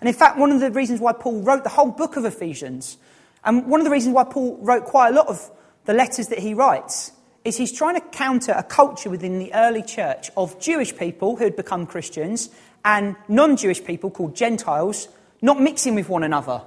And 0.00 0.08
in 0.08 0.14
fact, 0.14 0.38
one 0.38 0.50
of 0.50 0.58
the 0.58 0.72
reasons 0.72 1.00
why 1.00 1.12
Paul 1.12 1.42
wrote 1.42 1.62
the 1.62 1.70
whole 1.70 1.92
book 1.92 2.16
of 2.16 2.24
Ephesians, 2.24 2.98
and 3.44 3.66
one 3.66 3.80
of 3.80 3.84
the 3.84 3.92
reasons 3.92 4.14
why 4.14 4.24
Paul 4.24 4.58
wrote 4.60 4.84
quite 4.86 5.10
a 5.10 5.14
lot 5.14 5.28
of 5.28 5.50
the 5.84 5.94
letters 5.94 6.28
that 6.28 6.40
he 6.40 6.52
writes, 6.52 7.12
is 7.44 7.56
he's 7.56 7.72
trying 7.72 7.94
to 7.94 8.00
counter 8.00 8.52
a 8.52 8.64
culture 8.64 9.08
within 9.08 9.38
the 9.38 9.54
early 9.54 9.82
church 9.82 10.30
of 10.36 10.58
Jewish 10.58 10.96
people 10.96 11.36
who 11.36 11.44
had 11.44 11.54
become 11.54 11.86
Christians 11.86 12.50
and 12.84 13.14
non 13.28 13.56
Jewish 13.56 13.84
people 13.84 14.10
called 14.10 14.34
Gentiles 14.34 15.06
not 15.40 15.60
mixing 15.60 15.94
with 15.94 16.08
one 16.08 16.24
another. 16.24 16.62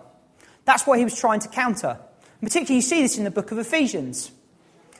That's 0.63 0.87
what 0.87 0.99
he 0.99 1.03
was 1.03 1.19
trying 1.19 1.41
to 1.41 1.49
counter. 1.49 1.99
Particularly, 2.41 2.75
you 2.75 2.81
see 2.81 3.01
this 3.01 3.17
in 3.17 3.23
the 3.23 3.31
book 3.31 3.51
of 3.51 3.57
Ephesians. 3.57 4.31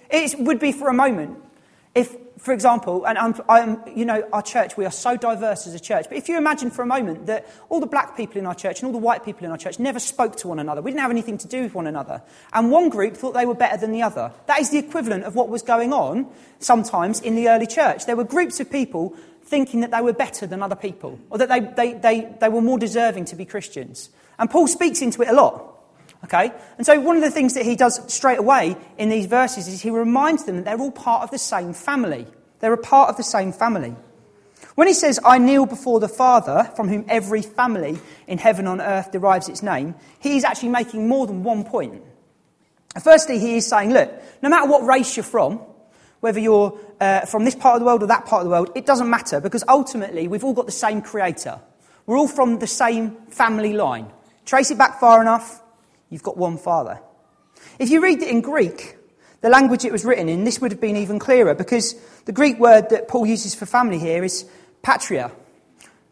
It 0.10 0.40
would 0.40 0.60
be 0.60 0.72
for 0.72 0.90
a 0.90 0.94
moment 0.94 1.38
if, 1.96 2.16
for 2.38 2.54
example, 2.54 3.06
and 3.06 3.18
I'm, 3.18 3.36
I'm, 3.50 3.82
you 3.96 4.06
know, 4.06 4.28
our 4.32 4.42
church, 4.42 4.78
we 4.78 4.86
are 4.86 4.92
so 4.92 5.18
diverse 5.18 5.66
as 5.68 5.74
a 5.74 5.80
church, 5.80 6.06
but 6.08 6.18
if 6.18 6.30
you 6.30 6.38
imagine 6.38 6.70
for 6.70 6.84
a 6.84 6.86
moment 6.86 7.26
that 7.26 7.48
all 7.68 7.80
the 7.80 7.88
black 7.88 8.16
people 8.16 8.38
in 8.38 8.46
our 8.46 8.56
church 8.56 8.80
and 8.80 8.88
all 8.88 8.92
the 8.92 9.04
white 9.04 9.26
people 9.26 9.46
in 9.46 9.52
our 9.52 9.58
church 9.58 9.80
never 9.80 10.00
spoke 10.00 10.36
to 10.38 10.48
one 10.48 10.60
another, 10.60 10.82
we 10.82 10.92
didn't 10.92 11.02
have 11.02 11.12
anything 11.12 11.38
to 11.40 11.48
do 11.48 11.64
with 11.64 11.74
one 11.74 11.88
another, 11.88 12.22
and 12.54 12.72
one 12.72 12.90
group 12.90 13.18
thought 13.18 13.34
they 13.34 13.46
were 13.46 13.56
better 13.56 13.78
than 13.78 13.92
the 13.92 14.04
other, 14.04 14.32
that 14.46 14.60
is 14.60 14.70
the 14.70 14.78
equivalent 14.78 15.24
of 15.24 15.36
what 15.36 15.50
was 15.50 15.62
going 15.62 15.92
on 15.92 16.28
sometimes 16.60 17.20
in 17.22 17.36
the 17.36 17.50
early 17.50 17.68
church. 17.68 18.06
There 18.06 18.16
were 18.16 18.24
groups 18.24 18.60
of 18.60 18.72
people 18.72 19.16
thinking 19.44 19.82
that 19.82 19.92
they 19.92 20.02
were 20.02 20.14
better 20.14 20.46
than 20.46 20.62
other 20.62 20.76
people, 20.76 21.20
or 21.32 21.40
that 21.40 21.50
they, 21.50 21.60
they, 21.60 21.94
they, 22.00 22.34
they 22.40 22.50
were 22.50 22.62
more 22.62 22.78
deserving 22.78 23.26
to 23.26 23.36
be 23.36 23.46
Christians. 23.46 24.10
And 24.38 24.50
Paul 24.50 24.68
speaks 24.68 25.02
into 25.02 25.24
it 25.24 25.28
a 25.28 25.34
lot. 25.34 25.69
Okay? 26.24 26.52
And 26.78 26.86
so 26.86 27.00
one 27.00 27.16
of 27.16 27.24
the 27.24 27.32
things 27.32 27.54
that 27.54 27.66
he 27.66 27.76
does 27.76 28.02
straight 28.14 28.40
away 28.40 28.76
in 28.98 29.10
these 29.10 29.26
verses 29.26 29.68
is 29.68 29.82
he 29.82 29.90
reminds 29.90 30.46
them 30.46 30.58
that 30.58 30.66
they're 30.66 30.80
all 30.80 30.92
part 30.92 31.24
of 31.24 31.32
the 31.32 31.38
same 31.38 31.74
family. 31.74 32.28
They're 32.60 32.74
a 32.74 32.78
part 32.78 33.10
of 33.10 33.18
the 33.18 33.24
same 33.24 33.52
family. 33.54 33.96
When 34.76 34.88
he 34.88 34.94
says, 34.94 35.20
I 35.26 35.38
kneel 35.38 35.66
before 35.66 36.00
the 36.00 36.08
Father, 36.08 36.72
from 36.76 36.88
whom 36.88 37.06
every 37.08 37.42
family 37.42 38.00
in 38.28 38.38
heaven 38.38 38.68
on 38.68 38.82
earth 38.82 39.12
derives 39.12 39.50
its 39.50 39.64
name, 39.64 39.96
he 40.20 40.38
is 40.38 40.44
actually 40.44 40.70
making 40.70 41.08
more 41.08 41.28
than 41.28 41.44
one 41.44 41.64
point. 41.64 42.02
Firstly, 43.02 43.40
he 43.40 43.58
is 43.58 43.68
saying, 43.68 43.92
look, 43.92 44.12
no 44.42 44.50
matter 44.50 44.70
what 44.70 44.86
race 44.86 45.16
you're 45.16 45.24
from, 45.24 45.60
whether 46.20 46.40
you're 46.40 46.78
uh, 47.00 47.22
from 47.26 47.46
this 47.46 47.56
part 47.56 47.76
of 47.76 47.82
the 47.82 47.86
world 47.86 48.04
or 48.04 48.08
that 48.08 48.26
part 48.26 48.42
of 48.42 48.46
the 48.46 48.52
world, 48.52 48.72
it 48.76 48.86
doesn't 48.86 49.10
matter 49.10 49.40
because 49.40 49.64
ultimately 49.68 50.28
we've 50.28 50.44
all 50.44 50.54
got 50.54 50.66
the 50.66 50.72
same 50.72 51.02
creator. 51.02 51.60
We're 52.06 52.18
all 52.18 52.28
from 52.28 52.60
the 52.60 52.68
same 52.68 53.16
family 53.30 53.74
line. 53.74 54.12
Trace 54.46 54.72
it 54.72 54.78
back 54.78 55.00
far 55.00 55.22
enough, 55.22 55.62
You've 56.10 56.24
got 56.24 56.38
one 56.38 56.58
Father. 56.58 57.00
If 57.78 57.90
you 57.90 58.02
read 58.02 58.22
it 58.22 58.30
in 58.30 58.42
Greek, 58.42 58.98
the 59.42 59.50
language 59.50 59.86
it 59.86 59.92
was 59.92 60.06
written 60.06 60.28
in, 60.30 60.44
this 60.44 60.60
would 60.60 60.72
have 60.72 60.82
been 60.82 60.98
even 60.98 61.20
clearer 61.20 61.56
because 61.56 61.96
the 62.26 62.32
Greek 62.32 62.60
word 62.60 62.90
that 62.90 63.08
Paul 63.08 63.26
uses 63.26 63.56
for 63.56 63.66
family 63.66 64.00
here 64.00 64.24
is 64.24 64.46
patria, 64.82 65.32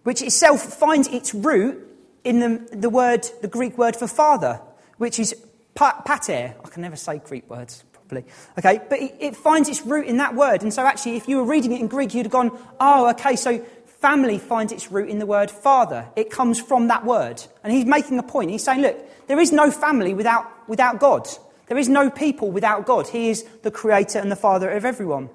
which 0.04 0.22
itself 0.22 0.62
finds 0.62 1.08
its 1.08 1.34
root 1.34 1.84
in 2.24 2.40
the, 2.40 2.76
the 2.76 2.90
word, 2.90 3.28
the 3.42 3.48
Greek 3.48 3.78
word 3.78 3.96
for 3.96 4.08
father, 4.08 4.62
which 4.98 5.20
is 5.20 5.36
pater. 5.76 6.56
I 6.64 6.70
can 6.70 6.82
never 6.82 6.96
say 6.96 7.20
Greek 7.20 7.50
words 7.50 7.84
properly. 7.94 8.26
Okay, 8.58 8.80
but 8.90 9.00
it, 9.00 9.16
it 9.20 9.36
finds 9.36 9.68
its 9.70 9.86
root 9.86 10.08
in 10.08 10.18
that 10.18 10.36
word. 10.36 10.64
And 10.64 10.74
so 10.74 10.86
actually, 10.86 11.18
if 11.18 11.28
you 11.28 11.38
were 11.38 11.46
reading 11.46 11.74
it 11.74 11.80
in 11.80 11.88
Greek, 11.88 12.14
you'd 12.14 12.26
have 12.26 12.32
gone, 12.32 12.58
oh, 12.80 13.10
okay, 13.12 13.36
so 13.36 13.64
family 14.00 14.38
finds 14.38 14.72
its 14.72 14.92
root 14.92 15.10
in 15.10 15.20
the 15.20 15.26
word 15.26 15.52
father. 15.52 16.08
It 16.16 16.30
comes 16.30 16.60
from 16.60 16.88
that 16.88 17.06
word. 17.06 17.44
And 17.64 17.74
he's 17.74 17.86
making 17.86 18.20
a 18.20 18.24
point. 18.24 18.52
He's 18.52 18.64
saying, 18.64 18.82
look, 18.82 19.28
there 19.28 19.40
is 19.40 19.52
no 19.52 19.72
family 19.72 20.14
without, 20.14 20.46
without 20.68 21.00
God. 21.00 21.28
There 21.68 21.78
is 21.78 21.90
no 21.90 22.10
people 22.10 22.52
without 22.52 22.86
God. 22.86 23.08
He 23.08 23.30
is 23.30 23.44
the 23.64 23.72
creator 23.72 24.20
and 24.20 24.32
the 24.32 24.36
father 24.36 24.70
of 24.70 24.86
everyone. 24.86 25.30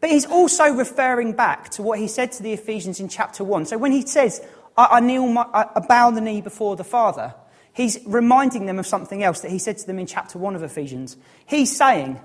But 0.00 0.10
he's 0.10 0.26
also 0.26 0.72
referring 0.72 1.32
back 1.32 1.70
to 1.70 1.82
what 1.82 1.98
he 1.98 2.08
said 2.08 2.32
to 2.32 2.42
the 2.42 2.52
Ephesians 2.52 3.00
in 3.00 3.08
chapter 3.08 3.44
1. 3.44 3.66
So 3.66 3.78
when 3.78 3.92
he 3.92 4.06
says, 4.06 4.40
I, 4.76 4.86
I 4.92 5.00
kneel, 5.00 5.26
my, 5.26 5.46
I 5.52 5.80
bow 5.80 6.10
the 6.10 6.20
knee 6.20 6.40
before 6.40 6.76
the 6.76 6.84
Father, 6.84 7.34
he's 7.72 7.98
reminding 8.06 8.66
them 8.66 8.78
of 8.78 8.86
something 8.86 9.22
else 9.22 9.40
that 9.40 9.50
he 9.50 9.58
said 9.58 9.78
to 9.78 9.86
them 9.86 9.98
in 9.98 10.06
chapter 10.06 10.38
1 10.38 10.56
of 10.56 10.62
Ephesians. 10.62 11.16
He's 11.46 11.74
saying 11.74 12.20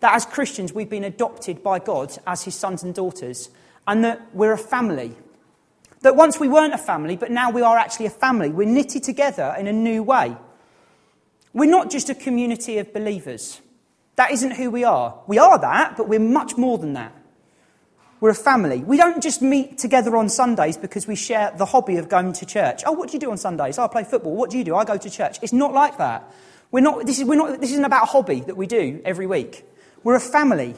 that 0.00 0.14
as 0.14 0.26
Christians, 0.26 0.72
we've 0.72 0.90
been 0.90 1.04
adopted 1.04 1.62
by 1.62 1.78
God 1.78 2.16
as 2.26 2.44
his 2.44 2.54
sons 2.54 2.82
and 2.82 2.94
daughters, 2.94 3.48
and 3.86 4.04
that 4.04 4.34
we're 4.34 4.52
a 4.52 4.58
family. 4.58 5.14
That 6.00 6.16
once 6.16 6.38
we 6.38 6.48
weren't 6.48 6.74
a 6.74 6.78
family, 6.78 7.16
but 7.16 7.30
now 7.30 7.50
we 7.50 7.62
are 7.62 7.78
actually 7.78 8.06
a 8.06 8.10
family. 8.10 8.50
We're 8.50 8.68
knitted 8.68 9.02
together 9.02 9.54
in 9.58 9.66
a 9.66 9.72
new 9.72 10.02
way. 10.02 10.36
We're 11.52 11.70
not 11.70 11.90
just 11.90 12.10
a 12.10 12.14
community 12.14 12.78
of 12.78 12.92
believers. 12.92 13.60
That 14.16 14.30
isn't 14.30 14.52
who 14.52 14.70
we 14.70 14.84
are. 14.84 15.18
We 15.26 15.38
are 15.38 15.58
that, 15.58 15.96
but 15.96 16.08
we're 16.08 16.20
much 16.20 16.56
more 16.56 16.78
than 16.78 16.92
that. 16.94 17.12
We're 18.20 18.30
a 18.30 18.34
family. 18.34 18.78
We 18.78 18.96
don't 18.96 19.22
just 19.22 19.42
meet 19.42 19.78
together 19.78 20.16
on 20.16 20.28
Sundays 20.28 20.76
because 20.76 21.06
we 21.06 21.14
share 21.14 21.52
the 21.56 21.66
hobby 21.66 21.96
of 21.96 22.08
going 22.08 22.32
to 22.34 22.46
church. 22.46 22.82
Oh, 22.86 22.92
what 22.92 23.08
do 23.08 23.14
you 23.14 23.20
do 23.20 23.30
on 23.30 23.36
Sundays? 23.36 23.78
Oh, 23.78 23.84
I 23.84 23.88
play 23.88 24.04
football. 24.04 24.34
What 24.34 24.50
do 24.50 24.58
you 24.58 24.64
do? 24.64 24.76
I 24.76 24.84
go 24.84 24.96
to 24.96 25.10
church. 25.10 25.38
It's 25.42 25.52
not 25.52 25.74
like 25.74 25.98
that. 25.98 26.32
We're 26.70 26.80
not, 26.80 27.06
this, 27.06 27.18
is, 27.18 27.24
we're 27.24 27.36
not, 27.36 27.60
this 27.60 27.70
isn't 27.72 27.84
about 27.84 28.04
a 28.04 28.06
hobby 28.06 28.40
that 28.40 28.56
we 28.56 28.66
do 28.66 29.00
every 29.04 29.26
week. 29.26 29.64
We're 30.02 30.14
a 30.14 30.20
family. 30.20 30.74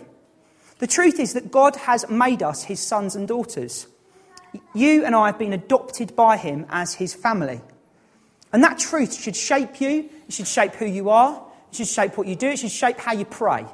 The 0.79 0.87
truth 0.87 1.19
is 1.19 1.33
that 1.33 1.51
God 1.51 1.77
has 1.77 2.09
made 2.09 2.43
us 2.43 2.65
his 2.65 2.81
sons 2.81 3.17
and 3.17 3.27
daughters. 3.27 3.87
You 4.75 5.05
and 5.05 5.15
I 5.15 5.27
have 5.27 5.39
been 5.39 5.53
adopted 5.53 6.15
by 6.15 6.37
him 6.37 6.67
as 6.69 6.95
his 6.95 7.15
family. 7.15 7.61
And 8.53 8.63
that 8.63 8.79
truth 8.79 9.19
should 9.19 9.37
shape 9.37 9.81
you, 9.81 10.09
it 10.29 10.33
should 10.33 10.47
shape 10.47 10.75
who 10.75 10.87
you 10.87 11.11
are, 11.11 11.43
it 11.71 11.77
should 11.77 11.89
shape 11.89 12.17
what 12.17 12.27
you 12.27 12.37
do, 12.37 12.49
it 12.49 12.59
should 12.59 12.71
shape 12.71 12.99
how 12.99 13.13
you 13.13 13.25
pray. 13.25 13.67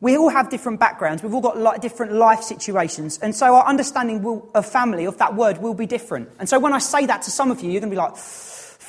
We 0.00 0.16
all 0.16 0.28
have 0.28 0.50
different 0.50 0.78
backgrounds, 0.78 1.22
we've 1.22 1.34
all 1.34 1.40
got 1.40 1.82
different 1.82 2.12
life 2.12 2.42
situations, 2.42 3.18
and 3.20 3.34
so 3.34 3.56
our 3.56 3.66
understanding 3.66 4.22
will, 4.22 4.48
of 4.54 4.64
family, 4.66 5.06
of 5.06 5.18
that 5.18 5.34
word, 5.34 5.58
will 5.58 5.74
be 5.74 5.86
different. 5.86 6.28
And 6.38 6.48
so 6.48 6.60
when 6.60 6.72
I 6.72 6.78
say 6.78 7.06
that 7.06 7.22
to 7.22 7.32
some 7.32 7.50
of 7.50 7.60
you, 7.60 7.70
you're 7.72 7.80
going 7.80 7.90
to 7.90 7.96
be 7.96 8.00
like, 8.00 8.16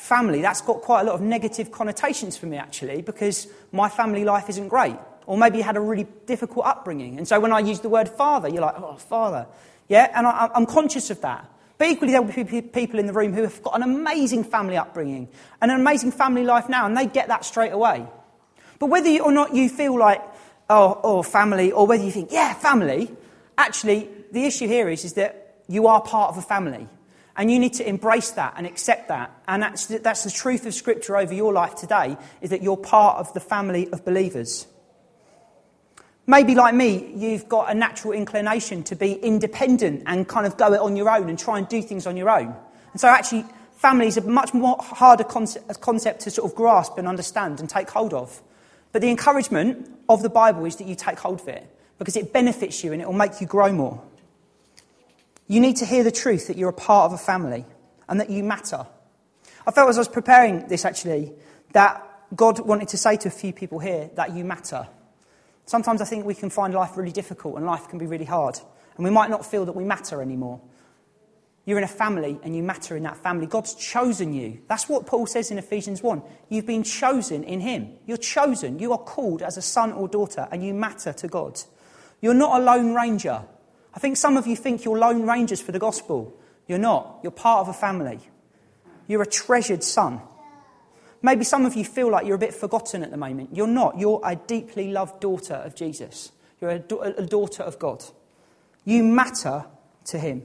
family, 0.09 0.41
that's 0.41 0.61
got 0.61 0.81
quite 0.81 1.01
a 1.01 1.03
lot 1.03 1.15
of 1.15 1.21
negative 1.21 1.71
connotations 1.71 2.35
for 2.35 2.47
me, 2.47 2.57
actually, 2.57 3.01
because 3.03 3.47
my 3.71 3.87
family 3.87 4.25
life 4.25 4.49
isn't 4.49 4.67
great. 4.67 4.97
Or 5.27 5.37
maybe 5.37 5.59
you 5.59 5.63
had 5.63 5.77
a 5.77 5.79
really 5.79 6.07
difficult 6.25 6.65
upbringing. 6.65 7.19
And 7.19 7.27
so 7.27 7.39
when 7.39 7.53
I 7.53 7.59
use 7.59 7.81
the 7.81 7.89
word 7.89 8.09
father, 8.09 8.49
you're 8.49 8.63
like, 8.63 8.75
oh, 8.77 8.95
father. 8.95 9.45
Yeah, 9.87 10.11
and 10.15 10.25
I, 10.25 10.49
I'm 10.55 10.65
conscious 10.65 11.11
of 11.11 11.21
that. 11.21 11.47
But 11.77 11.87
equally, 11.89 12.11
there 12.11 12.21
will 12.21 12.33
be 12.33 12.61
people 12.61 12.99
in 12.99 13.05
the 13.05 13.13
room 13.13 13.33
who 13.33 13.43
have 13.43 13.61
got 13.61 13.75
an 13.75 13.83
amazing 13.83 14.43
family 14.43 14.75
upbringing 14.75 15.29
and 15.61 15.71
an 15.71 15.79
amazing 15.79 16.11
family 16.11 16.43
life 16.43 16.67
now, 16.67 16.87
and 16.87 16.97
they 16.97 17.05
get 17.05 17.27
that 17.27 17.45
straight 17.45 17.71
away. 17.71 18.05
But 18.79 18.87
whether 18.87 19.09
or 19.19 19.31
not 19.31 19.53
you 19.53 19.69
feel 19.69 19.97
like, 19.97 20.21
oh, 20.69 20.99
oh, 21.03 21.21
family, 21.21 21.71
or 21.71 21.85
whether 21.87 22.03
you 22.03 22.11
think, 22.11 22.31
yeah, 22.31 22.53
family, 22.53 23.09
actually, 23.57 24.09
the 24.31 24.45
issue 24.45 24.67
here 24.67 24.89
is, 24.89 25.05
is 25.05 25.13
that 25.13 25.63
you 25.67 25.87
are 25.87 26.01
part 26.01 26.31
of 26.31 26.37
a 26.37 26.41
family. 26.41 26.87
And 27.39 27.49
you 27.49 27.57
need 27.57 27.75
to 27.75 27.87
embrace 27.87 28.31
that 28.31 28.55
and 28.57 28.67
accept 28.67 29.07
that. 29.07 29.31
And 29.47 29.63
that's, 29.63 29.85
that's 29.85 30.25
the 30.25 30.29
truth 30.29 30.65
of 30.65 30.73
Scripture 30.73 31.15
over 31.15 31.33
your 31.33 31.53
life 31.53 31.73
today, 31.73 32.17
is 32.41 32.49
that 32.49 32.61
you're 32.61 32.75
part 32.75 33.17
of 33.17 33.33
the 33.33 33.39
family 33.39 33.87
of 33.93 34.03
believers. 34.03 34.67
Maybe, 36.27 36.53
like 36.53 36.75
me, 36.75 37.13
you've 37.15 37.47
got 37.47 37.71
a 37.71 37.73
natural 37.73 38.11
inclination 38.11 38.83
to 38.83 38.95
be 38.97 39.13
independent 39.13 40.03
and 40.05 40.27
kind 40.27 40.45
of 40.45 40.57
go 40.57 40.73
it 40.73 40.81
on 40.81 40.97
your 40.97 41.09
own 41.09 41.29
and 41.29 41.39
try 41.39 41.57
and 41.57 41.65
do 41.69 41.81
things 41.81 42.05
on 42.05 42.17
your 42.17 42.29
own. 42.29 42.53
And 42.91 42.99
so, 42.99 43.07
actually, 43.07 43.45
family 43.77 44.07
is 44.07 44.17
a 44.17 44.21
much 44.21 44.53
more 44.53 44.75
harder 44.77 45.23
concept, 45.23 45.79
concept 45.79 46.19
to 46.23 46.31
sort 46.31 46.51
of 46.51 46.57
grasp 46.57 46.97
and 46.97 47.07
understand 47.07 47.61
and 47.61 47.69
take 47.69 47.89
hold 47.89 48.13
of. 48.13 48.41
But 48.91 49.01
the 49.01 49.09
encouragement 49.09 49.89
of 50.09 50.23
the 50.23 50.29
Bible 50.29 50.65
is 50.65 50.75
that 50.75 50.87
you 50.87 50.95
take 50.95 51.19
hold 51.19 51.39
of 51.39 51.47
it 51.47 51.73
because 51.99 52.17
it 52.17 52.33
benefits 52.33 52.83
you 52.83 52.91
and 52.91 53.01
it 53.01 53.05
will 53.05 53.13
make 53.13 53.39
you 53.39 53.47
grow 53.47 53.71
more. 53.71 54.03
You 55.49 55.59
need 55.59 55.77
to 55.77 55.85
hear 55.85 56.03
the 56.03 56.11
truth 56.11 56.47
that 56.47 56.57
you're 56.57 56.69
a 56.69 56.73
part 56.73 57.07
of 57.07 57.13
a 57.13 57.17
family 57.17 57.65
and 58.07 58.19
that 58.19 58.29
you 58.29 58.43
matter. 58.43 58.85
I 59.65 59.71
felt 59.71 59.89
as 59.89 59.97
I 59.97 60.01
was 60.01 60.07
preparing 60.07 60.67
this 60.67 60.85
actually 60.85 61.33
that 61.73 62.05
God 62.35 62.59
wanted 62.59 62.89
to 62.89 62.97
say 62.97 63.17
to 63.17 63.27
a 63.27 63.31
few 63.31 63.51
people 63.51 63.79
here 63.79 64.11
that 64.13 64.35
you 64.35 64.45
matter. 64.45 64.87
Sometimes 65.65 66.01
I 66.03 66.05
think 66.05 66.23
we 66.23 66.35
can 66.35 66.51
find 66.51 66.71
life 66.71 66.95
really 66.95 67.11
difficult 67.11 67.57
and 67.57 67.65
life 67.65 67.89
can 67.89 67.97
be 67.97 68.05
really 68.05 68.25
hard. 68.25 68.59
And 68.95 69.03
we 69.03 69.09
might 69.09 69.31
not 69.31 69.43
feel 69.43 69.65
that 69.65 69.75
we 69.75 69.83
matter 69.83 70.21
anymore. 70.21 70.61
You're 71.65 71.79
in 71.79 71.83
a 71.83 71.87
family 71.87 72.39
and 72.43 72.55
you 72.55 72.61
matter 72.61 72.95
in 72.95 73.03
that 73.03 73.17
family. 73.17 73.47
God's 73.47 73.73
chosen 73.73 74.33
you. 74.33 74.61
That's 74.67 74.87
what 74.87 75.07
Paul 75.07 75.25
says 75.25 75.49
in 75.49 75.57
Ephesians 75.57 76.03
1. 76.03 76.21
You've 76.49 76.67
been 76.67 76.83
chosen 76.83 77.43
in 77.43 77.59
Him. 77.59 77.93
You're 78.05 78.17
chosen. 78.17 78.77
You 78.77 78.91
are 78.91 78.99
called 78.99 79.41
as 79.41 79.57
a 79.57 79.63
son 79.63 79.93
or 79.93 80.07
daughter 80.07 80.47
and 80.51 80.63
you 80.63 80.75
matter 80.75 81.11
to 81.13 81.27
God. 81.27 81.59
You're 82.21 82.35
not 82.35 82.61
a 82.61 82.63
lone 82.63 82.93
ranger. 82.93 83.45
I 83.93 83.99
think 83.99 84.17
some 84.17 84.37
of 84.37 84.47
you 84.47 84.55
think 84.55 84.83
you're 84.83 84.97
lone 84.97 85.25
rangers 85.25 85.61
for 85.61 85.71
the 85.71 85.79
gospel. 85.79 86.37
You're 86.67 86.77
not. 86.77 87.19
You're 87.23 87.31
part 87.31 87.61
of 87.61 87.69
a 87.69 87.73
family. 87.73 88.19
You're 89.07 89.23
a 89.23 89.27
treasured 89.27 89.83
son. 89.83 90.21
Maybe 91.21 91.43
some 91.43 91.65
of 91.65 91.75
you 91.75 91.83
feel 91.83 92.09
like 92.09 92.25
you're 92.25 92.35
a 92.35 92.39
bit 92.39 92.53
forgotten 92.53 93.03
at 93.03 93.11
the 93.11 93.17
moment. 93.17 93.49
You're 93.53 93.67
not. 93.67 93.99
You're 93.99 94.21
a 94.23 94.35
deeply 94.35 94.91
loved 94.91 95.19
daughter 95.19 95.55
of 95.55 95.75
Jesus. 95.75 96.31
You're 96.61 96.71
a, 96.71 96.79
da- 96.79 97.01
a 97.01 97.25
daughter 97.25 97.63
of 97.63 97.79
God. 97.79 98.03
You 98.85 99.03
matter 99.03 99.65
to 100.05 100.19
Him. 100.19 100.43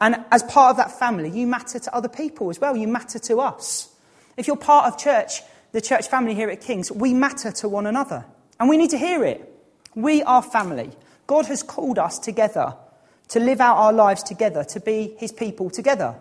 And 0.00 0.24
as 0.30 0.42
part 0.42 0.70
of 0.70 0.76
that 0.78 0.98
family, 0.98 1.30
you 1.30 1.46
matter 1.46 1.78
to 1.78 1.94
other 1.94 2.08
people 2.08 2.50
as 2.50 2.60
well. 2.60 2.76
You 2.76 2.88
matter 2.88 3.18
to 3.18 3.40
us. 3.40 3.94
If 4.36 4.46
you're 4.46 4.56
part 4.56 4.86
of 4.86 4.98
church, 4.98 5.42
the 5.72 5.80
church 5.80 6.08
family 6.08 6.34
here 6.34 6.48
at 6.48 6.60
King's, 6.60 6.90
we 6.90 7.14
matter 7.14 7.50
to 7.52 7.68
one 7.68 7.86
another. 7.86 8.24
And 8.58 8.68
we 8.68 8.76
need 8.76 8.90
to 8.90 8.98
hear 8.98 9.24
it. 9.24 9.52
We 9.94 10.22
are 10.22 10.42
family. 10.42 10.90
God 11.28 11.46
has 11.46 11.62
called 11.62 11.98
us 11.98 12.18
together 12.18 12.74
to 13.28 13.38
live 13.38 13.60
out 13.60 13.76
our 13.76 13.92
lives 13.92 14.22
together, 14.22 14.64
to 14.64 14.80
be 14.80 15.14
His 15.18 15.30
people 15.30 15.70
together. 15.70 16.16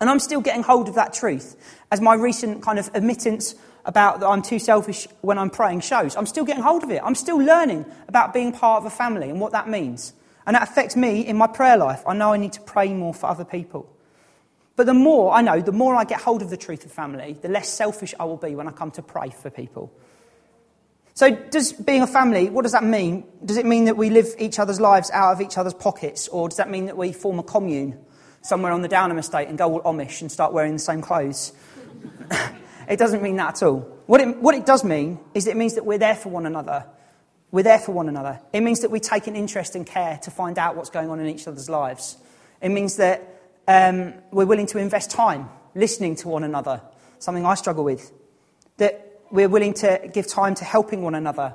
And 0.00 0.08
I'm 0.08 0.20
still 0.20 0.40
getting 0.40 0.62
hold 0.62 0.88
of 0.88 0.94
that 0.94 1.12
truth 1.12 1.56
as 1.90 2.00
my 2.00 2.14
recent 2.14 2.62
kind 2.62 2.78
of 2.78 2.88
admittance 2.94 3.56
about 3.84 4.20
that 4.20 4.26
I'm 4.26 4.42
too 4.42 4.60
selfish 4.60 5.08
when 5.22 5.38
I'm 5.38 5.50
praying 5.50 5.80
shows. 5.80 6.16
I'm 6.16 6.26
still 6.26 6.44
getting 6.44 6.62
hold 6.62 6.84
of 6.84 6.90
it. 6.90 7.02
I'm 7.02 7.16
still 7.16 7.38
learning 7.38 7.84
about 8.06 8.32
being 8.32 8.52
part 8.52 8.80
of 8.80 8.86
a 8.86 8.94
family 8.94 9.28
and 9.28 9.40
what 9.40 9.52
that 9.52 9.68
means. 9.68 10.12
And 10.46 10.54
that 10.54 10.62
affects 10.62 10.94
me 10.94 11.26
in 11.26 11.36
my 11.36 11.48
prayer 11.48 11.76
life. 11.76 12.02
I 12.06 12.14
know 12.14 12.32
I 12.32 12.36
need 12.36 12.52
to 12.52 12.60
pray 12.60 12.92
more 12.94 13.12
for 13.12 13.26
other 13.26 13.44
people. 13.44 13.92
But 14.76 14.86
the 14.86 14.94
more 14.94 15.32
I 15.32 15.42
know, 15.42 15.60
the 15.60 15.72
more 15.72 15.96
I 15.96 16.04
get 16.04 16.20
hold 16.20 16.42
of 16.42 16.50
the 16.50 16.56
truth 16.56 16.84
of 16.84 16.92
family, 16.92 17.36
the 17.40 17.48
less 17.48 17.68
selfish 17.68 18.14
I 18.20 18.24
will 18.24 18.36
be 18.36 18.54
when 18.54 18.68
I 18.68 18.70
come 18.70 18.92
to 18.92 19.02
pray 19.02 19.30
for 19.30 19.50
people. 19.50 19.92
So, 21.16 21.30
does 21.30 21.72
being 21.72 22.02
a 22.02 22.06
family, 22.06 22.48
what 22.50 22.62
does 22.62 22.72
that 22.72 22.84
mean? 22.84 23.24
Does 23.44 23.56
it 23.56 23.66
mean 23.66 23.86
that 23.86 23.96
we 23.96 24.10
live 24.10 24.28
each 24.38 24.60
other's 24.60 24.78
lives 24.78 25.10
out 25.10 25.32
of 25.32 25.40
each 25.40 25.58
other's 25.58 25.74
pockets? 25.74 26.28
Or 26.28 26.48
does 26.48 26.58
that 26.58 26.70
mean 26.70 26.86
that 26.86 26.96
we 26.96 27.12
form 27.12 27.40
a 27.40 27.42
commune? 27.42 27.98
somewhere 28.46 28.72
on 28.72 28.80
the 28.80 28.88
Downham 28.88 29.18
estate 29.18 29.48
and 29.48 29.58
go 29.58 29.78
all 29.78 29.92
Amish 29.92 30.20
and 30.20 30.30
start 30.30 30.52
wearing 30.52 30.72
the 30.72 30.78
same 30.78 31.02
clothes. 31.02 31.52
it 32.88 32.98
doesn't 32.98 33.22
mean 33.22 33.36
that 33.36 33.56
at 33.56 33.66
all. 33.66 33.80
What 34.06 34.20
it, 34.20 34.36
what 34.36 34.54
it 34.54 34.64
does 34.64 34.84
mean 34.84 35.18
is 35.34 35.46
it 35.46 35.56
means 35.56 35.74
that 35.74 35.84
we're 35.84 35.98
there 35.98 36.14
for 36.14 36.28
one 36.28 36.46
another. 36.46 36.86
We're 37.50 37.64
there 37.64 37.80
for 37.80 37.92
one 37.92 38.08
another. 38.08 38.40
It 38.52 38.60
means 38.60 38.80
that 38.80 38.90
we 38.90 39.00
take 39.00 39.26
an 39.26 39.34
interest 39.34 39.74
and 39.74 39.84
care 39.84 40.18
to 40.22 40.30
find 40.30 40.58
out 40.58 40.76
what's 40.76 40.90
going 40.90 41.10
on 41.10 41.18
in 41.18 41.26
each 41.26 41.48
other's 41.48 41.68
lives. 41.68 42.16
It 42.60 42.68
means 42.68 42.96
that 42.96 43.22
um, 43.66 44.14
we're 44.30 44.46
willing 44.46 44.66
to 44.66 44.78
invest 44.78 45.10
time 45.10 45.48
listening 45.74 46.14
to 46.16 46.28
one 46.28 46.44
another, 46.44 46.80
something 47.18 47.44
I 47.44 47.54
struggle 47.54 47.84
with. 47.84 48.12
That 48.76 49.05
we're 49.30 49.48
willing 49.48 49.74
to 49.74 50.10
give 50.12 50.26
time 50.26 50.54
to 50.56 50.64
helping 50.64 51.02
one 51.02 51.14
another, 51.14 51.54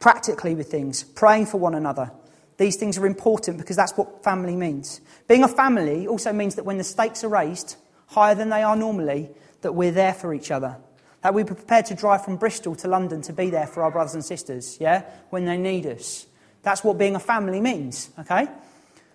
practically 0.00 0.54
with 0.54 0.70
things, 0.70 1.02
praying 1.02 1.46
for 1.46 1.58
one 1.58 1.74
another. 1.74 2.10
These 2.58 2.76
things 2.76 2.98
are 2.98 3.06
important 3.06 3.58
because 3.58 3.76
that's 3.76 3.92
what 3.92 4.22
family 4.22 4.56
means. 4.56 5.00
Being 5.26 5.42
a 5.42 5.48
family 5.48 6.06
also 6.06 6.32
means 6.32 6.54
that 6.56 6.64
when 6.64 6.78
the 6.78 6.84
stakes 6.84 7.24
are 7.24 7.28
raised 7.28 7.76
higher 8.06 8.34
than 8.34 8.50
they 8.50 8.62
are 8.62 8.76
normally, 8.76 9.30
that 9.62 9.72
we're 9.72 9.92
there 9.92 10.14
for 10.14 10.34
each 10.34 10.50
other. 10.50 10.76
That 11.22 11.34
we're 11.34 11.44
prepared 11.44 11.86
to 11.86 11.94
drive 11.94 12.24
from 12.24 12.36
Bristol 12.36 12.74
to 12.76 12.88
London 12.88 13.22
to 13.22 13.32
be 13.32 13.48
there 13.50 13.66
for 13.66 13.82
our 13.82 13.90
brothers 13.90 14.14
and 14.14 14.24
sisters, 14.24 14.76
yeah, 14.80 15.04
when 15.30 15.44
they 15.44 15.56
need 15.56 15.86
us. 15.86 16.26
That's 16.62 16.84
what 16.84 16.98
being 16.98 17.14
a 17.14 17.20
family 17.20 17.60
means, 17.60 18.10
okay? 18.18 18.48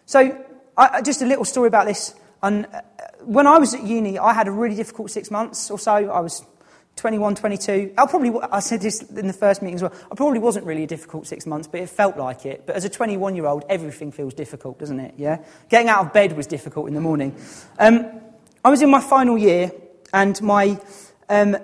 So, 0.06 0.46
I, 0.78 1.02
just 1.02 1.22
a 1.22 1.26
little 1.26 1.46
story 1.46 1.68
about 1.68 1.86
this. 1.86 2.16
And 2.42 2.66
uh, 2.66 2.82
when 3.22 3.48
I 3.48 3.58
was 3.58 3.74
at 3.74 3.84
uni, 3.84 4.20
I 4.20 4.34
had 4.34 4.48
a 4.48 4.52
really 4.52 4.76
difficult 4.76 5.12
six 5.12 5.32
months 5.32 5.72
or 5.72 5.80
so. 5.80 5.92
I 5.92 6.20
was 6.20 6.46
21, 6.98 7.36
22. 7.36 7.94
I 7.98 8.06
probably, 8.08 8.34
I 8.52 8.60
said 8.60 8.82
this 8.82 9.04
in 9.04 9.28
the 9.28 9.34
first 9.34 9.62
meeting 9.62 9.76
as 9.76 9.84
well. 9.84 9.94
I 10.12 10.16
probably 10.16 10.40
wasn't 10.40 10.66
really 10.66 10.84
a 10.84 10.88
difficult 10.88 11.28
six 11.28 11.46
months, 11.46 11.68
but 11.68 11.80
it 11.80 11.90
felt 11.90 12.18
like 12.18 12.46
it. 12.46 12.64
But 12.66 12.76
as 12.76 12.86
a 12.86 12.90
21 12.90 13.36
year 13.36 13.46
old, 13.46 13.64
everything 13.70 14.12
feels 14.12 14.34
difficult, 14.34 14.80
doesn't 14.80 15.00
it? 15.00 15.14
Yeah? 15.16 15.44
Getting 15.70 15.90
out 15.90 16.06
of 16.06 16.14
bed 16.14 16.36
was 16.36 16.48
difficult 16.48 16.88
in 16.88 16.96
the 16.96 17.02
morning. 17.02 17.36
Um, 17.78 18.20
I 18.66 18.70
was 18.70 18.82
in 18.82 18.90
my 18.90 19.00
final 19.00 19.38
year, 19.38 19.72
and 20.12 20.42
my, 20.42 20.80
um, 21.30 21.56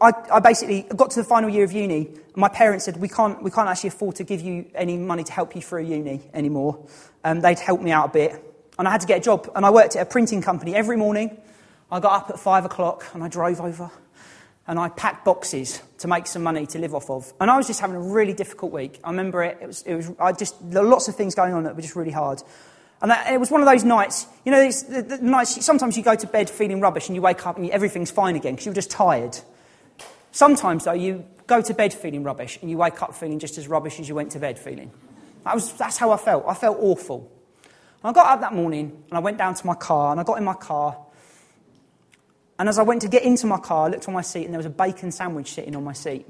I, 0.00 0.12
I, 0.32 0.40
basically 0.40 0.86
got 0.96 1.10
to 1.12 1.20
the 1.20 1.28
final 1.28 1.50
year 1.50 1.64
of 1.64 1.72
uni. 1.72 2.06
and 2.06 2.36
My 2.36 2.48
parents 2.48 2.86
said, 2.86 2.96
we 2.96 3.08
can't, 3.08 3.42
we 3.42 3.50
can't 3.50 3.68
actually 3.68 3.88
afford 3.88 4.16
to 4.16 4.24
give 4.24 4.40
you 4.40 4.70
any 4.74 4.96
money 4.96 5.22
to 5.22 5.32
help 5.32 5.54
you 5.54 5.60
through 5.60 5.84
uni 5.84 6.22
anymore. 6.32 6.88
Um, 7.24 7.40
they'd 7.40 7.58
help 7.58 7.82
me 7.82 7.92
out 7.92 8.06
a 8.08 8.12
bit. 8.12 8.44
And 8.78 8.88
I 8.88 8.90
had 8.90 9.02
to 9.02 9.06
get 9.06 9.18
a 9.18 9.20
job. 9.20 9.50
And 9.54 9.66
I 9.66 9.70
worked 9.70 9.96
at 9.96 10.02
a 10.02 10.10
printing 10.10 10.40
company 10.40 10.74
every 10.74 10.96
morning. 10.96 11.38
I 11.92 12.00
got 12.00 12.22
up 12.22 12.30
at 12.30 12.40
five 12.40 12.64
o'clock 12.64 13.04
and 13.12 13.22
I 13.22 13.28
drove 13.28 13.60
over 13.60 13.90
and 14.70 14.78
I 14.78 14.88
packed 14.88 15.24
boxes 15.24 15.82
to 15.98 16.06
make 16.06 16.28
some 16.28 16.44
money 16.44 16.64
to 16.64 16.78
live 16.78 16.94
off 16.94 17.10
of. 17.10 17.32
And 17.40 17.50
I 17.50 17.56
was 17.56 17.66
just 17.66 17.80
having 17.80 17.96
a 17.96 18.00
really 18.00 18.32
difficult 18.32 18.70
week. 18.70 19.00
I 19.02 19.10
remember 19.10 19.42
it. 19.42 19.58
It 19.60 19.66
was, 19.66 19.82
it 19.82 19.94
was 19.96 20.12
I 20.20 20.30
just, 20.30 20.62
lots 20.62 21.08
of 21.08 21.16
things 21.16 21.34
going 21.34 21.52
on 21.54 21.64
that 21.64 21.74
were 21.74 21.82
just 21.82 21.96
really 21.96 22.12
hard. 22.12 22.40
And 23.02 23.10
it 23.10 23.40
was 23.40 23.50
one 23.50 23.62
of 23.62 23.66
those 23.66 23.82
nights, 23.82 24.28
you 24.44 24.52
know, 24.52 24.70
the, 24.70 25.02
the 25.02 25.18
nights, 25.18 25.64
sometimes 25.64 25.96
you 25.96 26.04
go 26.04 26.14
to 26.14 26.26
bed 26.26 26.48
feeling 26.48 26.80
rubbish 26.80 27.08
and 27.08 27.16
you 27.16 27.20
wake 27.20 27.48
up 27.48 27.56
and 27.56 27.66
you, 27.66 27.72
everything's 27.72 28.12
fine 28.12 28.36
again 28.36 28.52
because 28.52 28.64
you're 28.64 28.74
just 28.74 28.92
tired. 28.92 29.36
Sometimes, 30.30 30.84
though, 30.84 30.92
you 30.92 31.24
go 31.48 31.60
to 31.60 31.74
bed 31.74 31.92
feeling 31.92 32.22
rubbish 32.22 32.56
and 32.62 32.70
you 32.70 32.76
wake 32.76 33.02
up 33.02 33.16
feeling 33.16 33.40
just 33.40 33.58
as 33.58 33.66
rubbish 33.66 33.98
as 33.98 34.08
you 34.08 34.14
went 34.14 34.30
to 34.32 34.38
bed 34.38 34.56
feeling. 34.56 34.92
That 35.42 35.56
was, 35.56 35.72
that's 35.72 35.96
how 35.96 36.12
I 36.12 36.16
felt. 36.16 36.44
I 36.46 36.54
felt 36.54 36.78
awful. 36.78 37.28
And 38.04 38.10
I 38.10 38.12
got 38.12 38.26
up 38.26 38.40
that 38.42 38.54
morning 38.54 39.02
and 39.08 39.18
I 39.18 39.18
went 39.18 39.36
down 39.36 39.56
to 39.56 39.66
my 39.66 39.74
car 39.74 40.12
and 40.12 40.20
I 40.20 40.22
got 40.22 40.38
in 40.38 40.44
my 40.44 40.54
car 40.54 40.96
and 42.60 42.68
as 42.68 42.78
I 42.78 42.82
went 42.82 43.00
to 43.00 43.08
get 43.08 43.22
into 43.22 43.46
my 43.46 43.56
car, 43.56 43.86
I 43.86 43.88
looked 43.88 44.06
on 44.06 44.12
my 44.12 44.20
seat 44.20 44.44
and 44.44 44.52
there 44.52 44.58
was 44.58 44.66
a 44.66 44.68
bacon 44.68 45.10
sandwich 45.10 45.54
sitting 45.54 45.74
on 45.74 45.82
my 45.82 45.94
seat. 45.94 46.26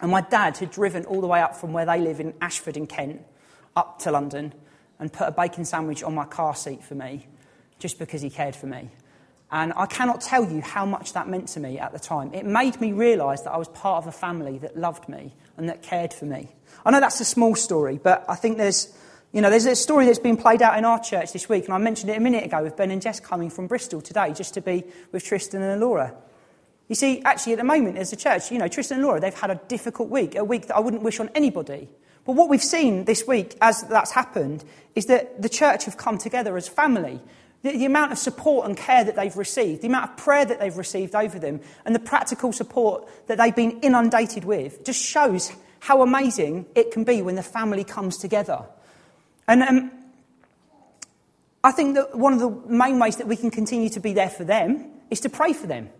And 0.00 0.08
my 0.12 0.20
dad 0.20 0.56
had 0.56 0.70
driven 0.70 1.04
all 1.04 1.20
the 1.20 1.26
way 1.26 1.40
up 1.40 1.56
from 1.56 1.72
where 1.72 1.84
they 1.84 1.98
live 1.98 2.20
in 2.20 2.32
Ashford 2.40 2.76
in 2.76 2.86
Kent 2.86 3.22
up 3.74 3.98
to 4.02 4.12
London 4.12 4.54
and 5.00 5.12
put 5.12 5.26
a 5.26 5.32
bacon 5.32 5.64
sandwich 5.64 6.04
on 6.04 6.14
my 6.14 6.26
car 6.26 6.54
seat 6.54 6.84
for 6.84 6.94
me 6.94 7.26
just 7.80 7.98
because 7.98 8.22
he 8.22 8.30
cared 8.30 8.54
for 8.54 8.68
me. 8.68 8.88
And 9.50 9.72
I 9.74 9.86
cannot 9.86 10.20
tell 10.20 10.48
you 10.48 10.60
how 10.60 10.86
much 10.86 11.14
that 11.14 11.28
meant 11.28 11.48
to 11.48 11.60
me 11.60 11.80
at 11.80 11.90
the 11.90 11.98
time. 11.98 12.32
It 12.32 12.46
made 12.46 12.80
me 12.80 12.92
realise 12.92 13.40
that 13.40 13.50
I 13.50 13.56
was 13.56 13.66
part 13.66 14.04
of 14.04 14.06
a 14.06 14.16
family 14.16 14.58
that 14.58 14.76
loved 14.76 15.08
me 15.08 15.34
and 15.56 15.68
that 15.68 15.82
cared 15.82 16.12
for 16.12 16.26
me. 16.26 16.54
I 16.84 16.92
know 16.92 17.00
that's 17.00 17.18
a 17.18 17.24
small 17.24 17.56
story, 17.56 17.98
but 18.00 18.24
I 18.28 18.36
think 18.36 18.58
there's, 18.58 18.96
you 19.36 19.42
know, 19.42 19.50
there's 19.50 19.66
a 19.66 19.76
story 19.76 20.06
that's 20.06 20.18
been 20.18 20.38
played 20.38 20.62
out 20.62 20.78
in 20.78 20.86
our 20.86 20.98
church 20.98 21.34
this 21.34 21.46
week, 21.46 21.66
and 21.66 21.74
I 21.74 21.76
mentioned 21.76 22.08
it 22.08 22.16
a 22.16 22.20
minute 22.20 22.46
ago 22.46 22.62
with 22.62 22.74
Ben 22.74 22.90
and 22.90 23.02
Jess 23.02 23.20
coming 23.20 23.50
from 23.50 23.66
Bristol 23.66 24.00
today 24.00 24.32
just 24.32 24.54
to 24.54 24.62
be 24.62 24.82
with 25.12 25.24
Tristan 25.24 25.60
and 25.60 25.78
Laura. 25.78 26.14
You 26.88 26.94
see, 26.94 27.20
actually, 27.22 27.52
at 27.52 27.58
the 27.58 27.64
moment, 27.64 27.98
as 27.98 28.10
a 28.14 28.16
church, 28.16 28.50
you 28.50 28.56
know, 28.56 28.66
Tristan 28.66 28.96
and 28.96 29.06
Laura, 29.06 29.20
they've 29.20 29.34
had 29.34 29.50
a 29.50 29.60
difficult 29.68 30.08
week, 30.08 30.36
a 30.36 30.42
week 30.42 30.68
that 30.68 30.76
I 30.76 30.80
wouldn't 30.80 31.02
wish 31.02 31.20
on 31.20 31.28
anybody. 31.34 31.90
But 32.24 32.32
what 32.32 32.48
we've 32.48 32.62
seen 32.64 33.04
this 33.04 33.26
week 33.26 33.58
as 33.60 33.82
that's 33.82 34.12
happened 34.12 34.64
is 34.94 35.04
that 35.04 35.42
the 35.42 35.50
church 35.50 35.84
have 35.84 35.98
come 35.98 36.16
together 36.16 36.56
as 36.56 36.66
family. 36.66 37.20
The, 37.60 37.72
the, 37.72 37.84
amount 37.84 38.12
of 38.12 38.18
support 38.18 38.66
and 38.66 38.74
care 38.74 39.04
that 39.04 39.16
they've 39.16 39.36
received, 39.36 39.82
the 39.82 39.88
amount 39.88 40.12
of 40.12 40.16
prayer 40.16 40.46
that 40.46 40.60
they've 40.60 40.78
received 40.78 41.14
over 41.14 41.38
them, 41.38 41.60
and 41.84 41.94
the 41.94 42.00
practical 42.00 42.54
support 42.54 43.06
that 43.26 43.36
they've 43.36 43.54
been 43.54 43.80
inundated 43.80 44.46
with 44.46 44.82
just 44.82 45.04
shows 45.04 45.52
how 45.80 46.00
amazing 46.00 46.64
it 46.74 46.90
can 46.90 47.04
be 47.04 47.20
when 47.20 47.34
the 47.34 47.42
family 47.42 47.84
comes 47.84 48.16
together. 48.16 48.64
And 49.48 49.62
um, 49.62 49.90
I 51.62 51.72
think 51.72 51.96
that 51.96 52.16
one 52.16 52.32
of 52.32 52.40
the 52.40 52.50
main 52.68 52.98
ways 52.98 53.16
that 53.16 53.26
we 53.26 53.36
can 53.36 53.50
continue 53.50 53.88
to 53.90 54.00
be 54.00 54.12
there 54.12 54.30
for 54.30 54.44
them 54.44 54.90
is 55.10 55.20
to 55.20 55.28
pray 55.28 55.52
for 55.52 55.66
them. 55.66 55.90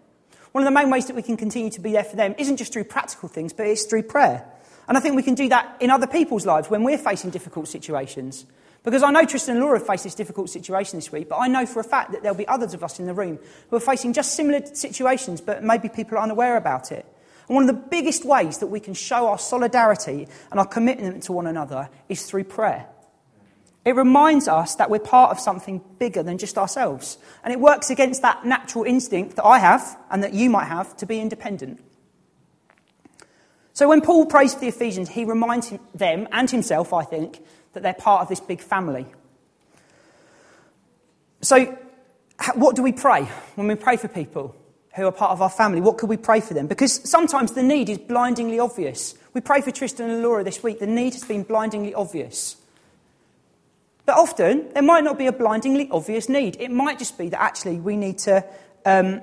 One 0.52 0.62
of 0.62 0.66
the 0.66 0.74
main 0.74 0.90
ways 0.90 1.06
that 1.06 1.16
we 1.16 1.22
can 1.22 1.36
continue 1.36 1.70
to 1.70 1.80
be 1.80 1.92
there 1.92 2.04
for 2.04 2.16
them 2.16 2.34
isn't 2.38 2.56
just 2.56 2.72
through 2.72 2.84
practical 2.84 3.28
things, 3.28 3.52
but 3.52 3.66
it's 3.66 3.84
through 3.84 4.04
prayer. 4.04 4.46
And 4.88 4.96
I 4.96 5.00
think 5.00 5.16
we 5.16 5.22
can 5.22 5.34
do 5.34 5.48
that 5.48 5.76
in 5.80 5.90
other 5.90 6.06
people's 6.06 6.46
lives 6.46 6.70
when 6.70 6.84
we're 6.84 6.98
facing 6.98 7.30
difficult 7.30 7.68
situations. 7.68 8.46
Because 8.84 9.02
I 9.02 9.10
know 9.10 9.24
Tristan 9.24 9.56
and 9.56 9.64
Laura 9.64 9.80
faced 9.80 10.04
this 10.04 10.14
difficult 10.14 10.48
situation 10.48 10.98
this 10.98 11.10
week, 11.10 11.28
but 11.28 11.38
I 11.38 11.48
know 11.48 11.66
for 11.66 11.80
a 11.80 11.84
fact 11.84 12.12
that 12.12 12.22
there'll 12.22 12.38
be 12.38 12.46
others 12.46 12.72
of 12.72 12.84
us 12.84 13.00
in 13.00 13.06
the 13.06 13.14
room 13.14 13.38
who 13.68 13.76
are 13.76 13.80
facing 13.80 14.12
just 14.12 14.34
similar 14.34 14.64
situations, 14.64 15.40
but 15.40 15.64
maybe 15.64 15.88
people 15.88 16.16
are 16.18 16.23
unaware 16.23 16.56
about 16.56 16.92
it. 16.92 17.04
And 17.49 17.56
one 17.56 17.68
of 17.68 17.75
the 17.75 17.82
biggest 17.90 18.25
ways 18.25 18.58
that 18.58 18.68
we 18.68 18.78
can 18.78 18.94
show 18.94 19.26
our 19.26 19.38
solidarity 19.38 20.28
and 20.52 20.60
our 20.60 20.66
commitment 20.66 21.25
to 21.25 21.32
one 21.32 21.49
another 21.49 21.88
is 22.08 22.25
through 22.25 22.44
prayer. 22.44 22.86
It 23.86 23.94
reminds 23.94 24.49
us 24.49 24.75
that 24.75 24.90
we're 24.90 24.99
part 24.99 25.30
of 25.30 25.38
something 25.38 25.80
bigger 26.00 26.20
than 26.20 26.38
just 26.38 26.58
ourselves. 26.58 27.18
And 27.44 27.52
it 27.52 27.60
works 27.60 27.88
against 27.88 28.20
that 28.22 28.44
natural 28.44 28.82
instinct 28.82 29.36
that 29.36 29.44
I 29.44 29.60
have 29.60 29.96
and 30.10 30.25
that 30.25 30.34
you 30.34 30.50
might 30.50 30.64
have 30.64 30.96
to 30.96 31.06
be 31.06 31.20
independent. 31.20 31.80
So 33.75 33.88
when 33.88 34.00
Paul 34.00 34.26
prays 34.26 34.54
for 34.54 34.60
the 34.60 34.66
Ephesians, 34.66 35.08
he 35.10 35.25
reminds 35.25 35.72
them 35.94 36.26
and 36.32 36.50
himself, 36.50 36.92
I 36.92 37.04
think, 37.04 37.40
that 37.75 37.84
they're 37.84 37.94
part 37.94 38.22
of 38.22 38.28
this 38.28 38.40
big 38.40 38.60
family. 38.60 39.06
So, 41.42 41.78
what 42.54 42.75
do 42.75 42.82
we 42.82 42.90
pray 42.90 43.22
when 43.54 43.68
we 43.68 43.76
pray 43.76 43.99
for 43.99 44.08
people 44.08 44.56
who 44.96 45.06
are 45.06 45.12
part 45.12 45.30
of 45.30 45.40
our 45.40 45.50
family? 45.50 45.80
What 45.80 45.99
could 45.99 46.08
we 46.08 46.16
pray 46.16 46.40
for 46.40 46.54
them? 46.54 46.66
Because 46.66 47.08
sometimes 47.08 47.52
the 47.52 47.62
need 47.62 47.88
is 47.88 47.99
blindingly 47.99 48.58
obvious. 48.58 49.14
We 49.32 49.42
pray 49.42 49.60
for 49.60 49.70
Tristan 49.70 50.10
and 50.10 50.22
Laura 50.22 50.42
this 50.42 50.62
week. 50.64 50.80
The 50.80 50.86
need 50.88 51.12
has 51.12 51.22
been 51.22 51.44
blindingly 51.44 51.94
obvious. 51.94 52.56
But 54.06 54.16
often, 54.16 54.73
there 54.73 54.82
might 54.82 55.02
not 55.02 55.19
be 55.19 55.26
a 55.26 55.32
blindingly 55.32 55.88
obvious 55.90 56.28
need. 56.28 56.56
It 56.60 56.71
might 56.71 56.99
just 56.99 57.19
be 57.19 57.28
that 57.30 57.42
actually 57.42 57.78
we 57.80 57.97
need 57.97 58.19
to, 58.19 58.45
um, 58.84 59.21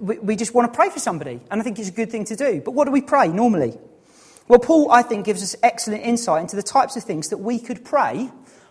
we, 0.00 0.18
we 0.20 0.36
just 0.36 0.54
want 0.54 0.72
to 0.72 0.76
pray 0.76 0.88
for 0.88 1.00
somebody. 1.00 1.40
And 1.50 1.60
I 1.60 1.64
think 1.64 1.80
it's 1.80 1.88
a 1.88 1.92
good 1.92 2.12
thing 2.12 2.24
to 2.26 2.36
do. 2.36 2.62
But 2.64 2.70
what 2.70 2.84
do 2.84 2.92
we 2.92 3.02
pray 3.02 3.26
normally? 3.26 3.76
Well, 4.46 4.60
Paul, 4.60 4.92
I 4.92 5.02
think, 5.02 5.26
gives 5.26 5.42
us 5.42 5.56
excellent 5.64 6.04
insight 6.04 6.42
into 6.42 6.54
the 6.54 6.62
types 6.62 6.96
of 6.96 7.02
things 7.02 7.30
that 7.30 7.38
we 7.38 7.58
could 7.58 7.84
pray 7.84 8.30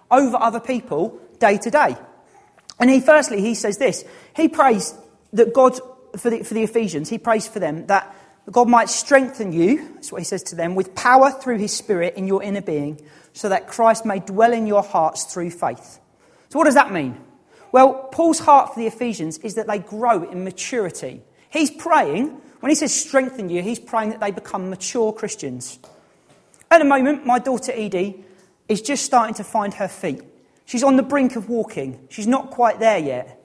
over 0.09 0.37
other 0.37 0.61
people 0.61 1.19
day 1.39 1.57
to 1.57 1.69
day. 1.69 1.97
And 2.79 2.89
he, 2.89 3.01
firstly, 3.01 3.41
he 3.41 3.53
says 3.53 3.77
this. 3.77 4.05
He 4.35 4.47
prays 4.47 4.93
that 5.33 5.53
God, 5.53 5.77
for 6.15 6.29
the, 6.29 6.43
for 6.43 6.53
the 6.53 6.63
Ephesians, 6.63 7.09
he 7.09 7.17
prays 7.17 7.47
for 7.47 7.59
them 7.59 7.87
that 7.87 8.15
God 8.51 8.67
might 8.67 8.89
strengthen 8.89 9.53
you, 9.53 9.93
that's 9.95 10.11
what 10.11 10.19
he 10.19 10.25
says 10.25 10.43
to 10.43 10.55
them, 10.55 10.75
with 10.75 10.95
power 10.95 11.31
through 11.31 11.59
his 11.59 11.71
Spirit 11.71 12.15
in 12.15 12.27
your 12.27 12.43
inner 12.43 12.61
being, 12.61 13.01
so 13.31 13.49
that 13.49 13.67
Christ 13.67 14.05
may 14.05 14.19
dwell 14.19 14.51
in 14.51 14.67
your 14.67 14.83
hearts 14.83 15.23
through 15.23 15.51
faith. 15.51 15.99
So, 16.49 16.59
what 16.59 16.65
does 16.65 16.75
that 16.75 16.91
mean? 16.91 17.17
Well, 17.71 18.09
Paul's 18.11 18.39
heart 18.39 18.73
for 18.73 18.79
the 18.79 18.87
Ephesians 18.87 19.37
is 19.39 19.55
that 19.55 19.67
they 19.67 19.79
grow 19.79 20.29
in 20.29 20.43
maturity. 20.43 21.21
He's 21.49 21.71
praying, 21.71 22.29
when 22.59 22.69
he 22.69 22.75
says 22.75 22.93
strengthen 22.93 23.49
you, 23.49 23.61
he's 23.63 23.79
praying 23.79 24.11
that 24.11 24.19
they 24.19 24.31
become 24.31 24.69
mature 24.69 25.13
Christians. 25.13 25.79
At 26.69 26.79
the 26.79 26.85
moment, 26.85 27.25
my 27.25 27.39
daughter 27.39 27.71
Edie 27.73 28.23
is 28.67 28.81
just 28.81 29.05
starting 29.05 29.35
to 29.35 29.43
find 29.43 29.73
her 29.75 29.87
feet. 29.87 30.21
She's 30.65 30.83
on 30.83 30.95
the 30.95 31.03
brink 31.03 31.35
of 31.35 31.49
walking. 31.49 32.07
She's 32.09 32.27
not 32.27 32.51
quite 32.51 32.79
there 32.79 32.99
yet. 32.99 33.43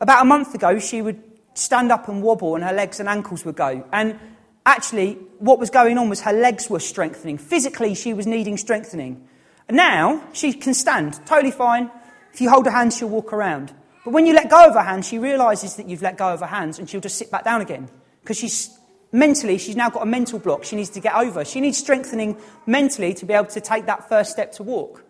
About 0.00 0.22
a 0.22 0.24
month 0.24 0.54
ago, 0.54 0.78
she 0.78 1.02
would 1.02 1.22
stand 1.58 1.90
up 1.90 2.08
and 2.08 2.22
wobble, 2.22 2.54
and 2.54 2.64
her 2.64 2.72
legs 2.72 3.00
and 3.00 3.08
ankles 3.08 3.44
would 3.44 3.56
go. 3.56 3.84
And 3.92 4.18
actually, 4.64 5.14
what 5.38 5.58
was 5.58 5.70
going 5.70 5.98
on 5.98 6.08
was 6.08 6.20
her 6.20 6.32
legs 6.32 6.70
were 6.70 6.80
strengthening. 6.80 7.38
Physically, 7.38 7.94
she 7.94 8.14
was 8.14 8.26
needing 8.26 8.56
strengthening. 8.56 9.26
And 9.66 9.76
now, 9.76 10.22
she 10.32 10.52
can 10.52 10.72
stand 10.74 11.14
totally 11.26 11.50
fine. 11.50 11.90
If 12.32 12.40
you 12.40 12.48
hold 12.48 12.66
her 12.66 12.72
hand, 12.72 12.92
she'll 12.92 13.08
walk 13.08 13.32
around. 13.32 13.74
But 14.04 14.12
when 14.12 14.24
you 14.24 14.32
let 14.32 14.48
go 14.48 14.66
of 14.66 14.74
her 14.74 14.82
hand, 14.82 15.04
she 15.04 15.18
realizes 15.18 15.76
that 15.76 15.88
you've 15.88 16.02
let 16.02 16.16
go 16.16 16.28
of 16.28 16.40
her 16.40 16.46
hands 16.46 16.78
and 16.78 16.88
she'll 16.88 17.00
just 17.00 17.18
sit 17.18 17.30
back 17.30 17.44
down 17.44 17.60
again. 17.60 17.90
Because 18.22 18.38
she's 18.38 18.70
mentally, 19.12 19.58
she's 19.58 19.76
now 19.76 19.90
got 19.90 20.02
a 20.02 20.06
mental 20.06 20.38
block 20.38 20.64
she 20.64 20.76
needs 20.76 20.90
to 20.90 21.00
get 21.00 21.14
over. 21.14 21.44
She 21.44 21.60
needs 21.60 21.76
strengthening 21.76 22.40
mentally 22.66 23.12
to 23.14 23.26
be 23.26 23.34
able 23.34 23.48
to 23.48 23.60
take 23.60 23.86
that 23.86 24.08
first 24.08 24.30
step 24.30 24.52
to 24.52 24.62
walk. 24.62 25.04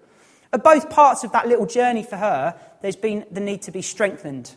At 0.52 0.64
both 0.64 0.88
parts 0.88 1.24
of 1.24 1.32
that 1.32 1.46
little 1.46 1.66
journey 1.66 2.02
for 2.02 2.16
her, 2.16 2.58
there's 2.80 2.96
been 2.96 3.26
the 3.30 3.40
need 3.40 3.62
to 3.62 3.70
be 3.70 3.82
strengthened. 3.82 4.56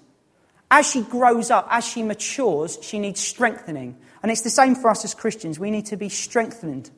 As 0.71 0.89
she 0.89 1.01
grows 1.01 1.51
up, 1.51 1.67
as 1.69 1.85
she 1.85 2.01
matures, 2.01 2.79
she 2.81 2.97
needs 2.97 3.19
strengthening. 3.19 3.97
And 4.23 4.31
it's 4.31 4.41
the 4.41 4.49
same 4.49 4.73
for 4.73 4.89
us 4.89 5.03
as 5.03 5.13
Christians. 5.13 5.59
We 5.59 5.69
need 5.69 5.87
to 5.87 5.97
be 5.97 6.07
strengthened. 6.07 6.89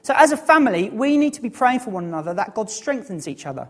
So, 0.00 0.14
as 0.16 0.32
a 0.32 0.38
family, 0.38 0.88
we 0.88 1.18
need 1.18 1.34
to 1.34 1.42
be 1.42 1.50
praying 1.50 1.80
for 1.80 1.90
one 1.90 2.04
another 2.04 2.32
that 2.34 2.54
God 2.54 2.70
strengthens 2.70 3.28
each 3.28 3.44
other. 3.44 3.68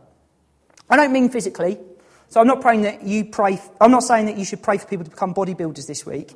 I 0.89 0.97
don't 0.97 1.13
mean 1.13 1.29
physically. 1.31 1.79
So, 2.29 2.41
I'm 2.41 2.47
not 2.47 2.61
praying 2.61 2.83
that 2.83 3.03
you 3.03 3.25
pray, 3.25 3.61
I'm 3.81 3.91
not 3.91 4.05
saying 4.05 4.27
that 4.27 4.39
you 4.39 4.45
should 4.45 4.63
pray 4.63 4.79
for 4.79 4.87
people 4.87 5.05
to 5.05 5.11
become 5.11 5.35
bodybuilders 5.35 5.87
this 5.87 6.07
week. 6.07 6.35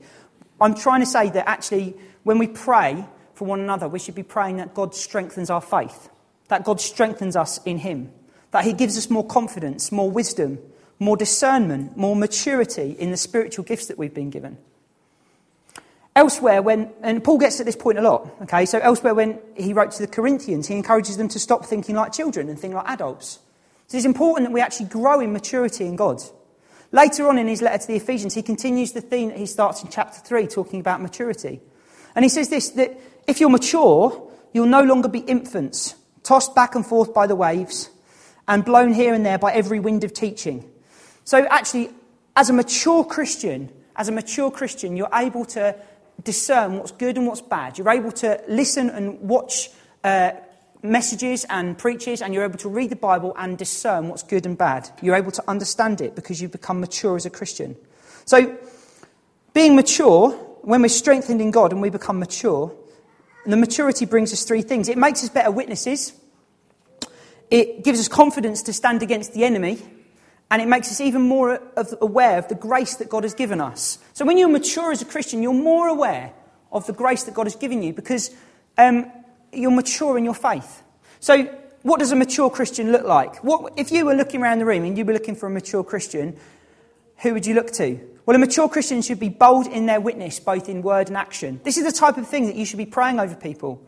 I'm 0.61 0.74
trying 0.74 1.00
to 1.00 1.07
say 1.07 1.31
that 1.31 1.48
actually, 1.48 1.94
when 2.24 2.38
we 2.38 2.48
pray 2.48 3.07
for 3.35 3.44
one 3.44 3.61
another, 3.61 3.88
we 3.88 4.00
should 4.00 4.16
be 4.16 4.24
praying 4.24 4.57
that 4.57 4.74
God 4.74 4.94
strengthens 4.94 5.50
our 5.50 5.61
faith, 5.61 6.09
that 6.48 6.64
God 6.64 6.81
strengthens 6.81 7.37
us 7.37 7.61
in 7.64 7.79
Him, 7.79 8.11
that 8.50 8.64
He 8.64 8.72
gives 8.72 8.98
us 8.98 9.09
more 9.09 9.24
confidence, 9.24 9.92
more 9.92 10.11
wisdom, 10.11 10.59
more 10.99 11.17
discernment, 11.17 11.97
more 11.97 12.17
maturity 12.17 12.97
in 12.99 13.11
the 13.11 13.17
spiritual 13.17 13.65
gifts 13.65 13.87
that 13.87 13.99
we've 13.99 14.15
been 14.15 14.31
given. 14.31 14.59
Elsewhere, 16.15 16.63
when, 16.63 16.91
and 17.03 17.23
Paul 17.23 17.37
gets 17.37 17.61
at 17.61 17.67
this 17.67 17.77
point 17.77 17.99
a 17.99 18.03
lot, 18.03 18.35
okay, 18.43 18.65
so 18.65 18.79
elsewhere 18.79 19.15
when 19.15 19.39
he 19.55 19.75
wrote 19.75 19.91
to 19.93 19.99
the 19.99 20.07
Corinthians, 20.07 20.67
he 20.67 20.75
encourages 20.75 21.19
them 21.19 21.29
to 21.29 21.39
stop 21.39 21.67
thinking 21.67 21.95
like 21.95 22.13
children 22.13 22.49
and 22.49 22.59
think 22.59 22.73
like 22.73 22.89
adults. 22.89 23.41
So 23.89 23.99
it's 23.99 24.07
important 24.07 24.49
that 24.49 24.53
we 24.53 24.63
actually 24.63 24.87
grow 24.87 25.21
in 25.21 25.33
maturity 25.33 25.85
in 25.85 25.95
God. 25.95 26.23
Later 26.91 27.29
on 27.29 27.37
in 27.37 27.49
his 27.49 27.61
letter 27.61 27.79
to 27.79 27.87
the 27.87 27.97
Ephesians, 27.97 28.33
he 28.33 28.43
continues 28.43 28.93
the 28.93 29.03
theme 29.03 29.29
that 29.29 29.39
he 29.39 29.45
starts 29.45 29.83
in 29.83 29.91
chapter 29.91 30.19
3, 30.21 30.47
talking 30.47 30.81
about 30.81 31.03
maturity. 31.03 31.61
And 32.15 32.25
he 32.25 32.31
says 32.31 32.49
this 32.49 32.71
that 32.71 32.99
if 33.27 33.39
you're 33.39 33.51
mature, 33.51 34.31
you'll 34.55 34.67
no 34.67 34.83
longer 34.83 35.09
be 35.09 35.19
infants, 35.19 35.95
tossed 36.23 36.55
back 36.55 36.75
and 36.75 36.87
forth 36.87 37.13
by 37.13 37.27
the 37.27 37.37
waves, 37.37 37.91
and 38.49 38.65
blown 38.65 38.95
here 38.95 39.13
and 39.13 39.27
there 39.27 39.39
by 39.39 39.53
every 39.53 39.81
wind 39.81 40.05
of 40.05 40.15
teaching. 40.15 40.71
So, 41.27 41.45
actually, 41.51 41.91
as 42.37 42.51
a 42.51 42.53
mature 42.53 43.05
Christian, 43.05 43.69
as 43.97 44.09
a 44.09 44.12
mature 44.12 44.49
Christian, 44.49 44.97
you're 44.97 45.11
able 45.12 45.45
to 45.47 45.75
discern 46.23 46.79
what's 46.79 46.93
good 46.93 47.19
and 47.19 47.27
what's 47.27 47.41
bad. 47.41 47.77
You're 47.77 47.91
able 47.91 48.12
to 48.12 48.41
listen 48.47 48.89
and 48.91 49.21
watch 49.21 49.71
uh, 50.05 50.31
messages 50.83 51.45
and 51.51 51.77
preachers, 51.77 52.23
and 52.23 52.33
you're 52.33 52.45
able 52.45 52.59
to 52.59 52.69
read 52.69 52.91
the 52.91 52.97
Bible 52.97 53.35
and 53.37 53.59
discern 53.59 54.07
what's 54.09 54.23
good 54.23 54.47
and 54.47 54.57
bad. 54.57 54.89
You're 55.03 55.17
able 55.17 55.33
to 55.33 55.43
understand 55.49 56.01
it 56.01 56.15
because 56.15 56.41
you've 56.41 56.53
become 56.53 56.79
mature 56.79 57.17
as 57.17 57.27
a 57.27 57.31
Christian. 57.31 57.75
So, 58.25 58.57
being 59.53 59.75
mature, 59.75 60.31
when 60.62 60.81
we're 60.81 60.89
strengthened 60.89 61.41
in 61.41 61.51
God 61.51 61.73
and 61.73 61.83
we 61.83 61.91
become 61.91 62.21
mature, 62.21 62.73
the 63.45 63.57
maturity 63.57 64.07
brings 64.07 64.33
us 64.33 64.45
three 64.45 64.62
things 64.62 64.89
it 64.89 64.97
makes 64.97 65.25
us 65.25 65.29
better 65.29 65.51
witnesses, 65.51 66.12
it 67.51 67.83
gives 67.83 67.99
us 67.99 68.07
confidence 68.07 68.62
to 68.62 68.73
stand 68.73 69.03
against 69.03 69.35
the 69.35 69.43
enemy, 69.43 69.83
and 70.51 70.63
it 70.63 70.69
makes 70.69 70.91
us 70.91 71.01
even 71.01 71.23
more 71.23 71.61
aware 72.01 72.39
of 72.39 72.49
the 72.49 72.55
grace 72.55 72.97
that 72.97 73.09
God 73.09 73.25
has 73.25 73.35
given 73.35 73.61
us. 73.61 73.99
So, 74.13 74.25
when 74.25 74.39
you're 74.39 74.49
mature 74.49 74.93
as 74.93 75.03
a 75.03 75.07
Christian, 75.07 75.43
you're 75.43 75.53
more 75.53 75.89
aware 75.89 76.33
of 76.71 76.87
the 76.87 76.93
grace 76.93 77.25
that 77.25 77.35
God 77.35 77.47
has 77.47 77.57
given 77.57 77.83
you 77.83 77.93
because 77.93 78.31
um, 78.79 79.11
you're 79.53 79.71
mature 79.71 80.17
in 80.19 80.25
your 80.25 80.35
faith. 80.35 80.83
So, 81.21 81.45
what 81.83 82.01
does 82.01 82.13
a 82.13 82.17
mature 82.17 82.51
Christian 82.51 82.93
look 82.93 83.05
like? 83.05 83.43
What, 83.45 83.73
if 83.77 83.91
you 83.93 84.07
were 84.07 84.15
looking 84.15 84.43
around 84.43 84.59
the 84.59 84.65
room 84.65 84.85
and 84.85 84.97
you 84.97 85.05
were 85.05 85.13
looking 85.13 85.37
for 85.37 85.47
a 85.47 85.51
mature 85.51 85.85
Christian, 85.85 86.37
who 87.19 87.33
would 87.33 87.47
you 87.47 87.55
look 87.55 87.73
to? 87.73 87.99
Well, 88.27 88.35
a 88.35 88.41
mature 88.41 88.69
Christian 88.69 89.03
should 89.03 89.21
be 89.21 89.29
bold 89.29 89.69
in 89.69 89.87
their 89.87 90.01
witness, 90.01 90.41
both 90.41 90.69
in 90.69 90.83
word 90.83 91.09
and 91.09 91.17
action. 91.17 91.61
This 91.63 91.77
is 91.77 91.85
the 91.85 91.93
type 91.93 92.17
of 92.17 92.27
thing 92.27 92.47
that 92.47 92.57
you 92.57 92.65
should 92.65 92.79
be 92.79 92.87
praying 92.87 93.21
over 93.21 93.37
people, 93.37 93.81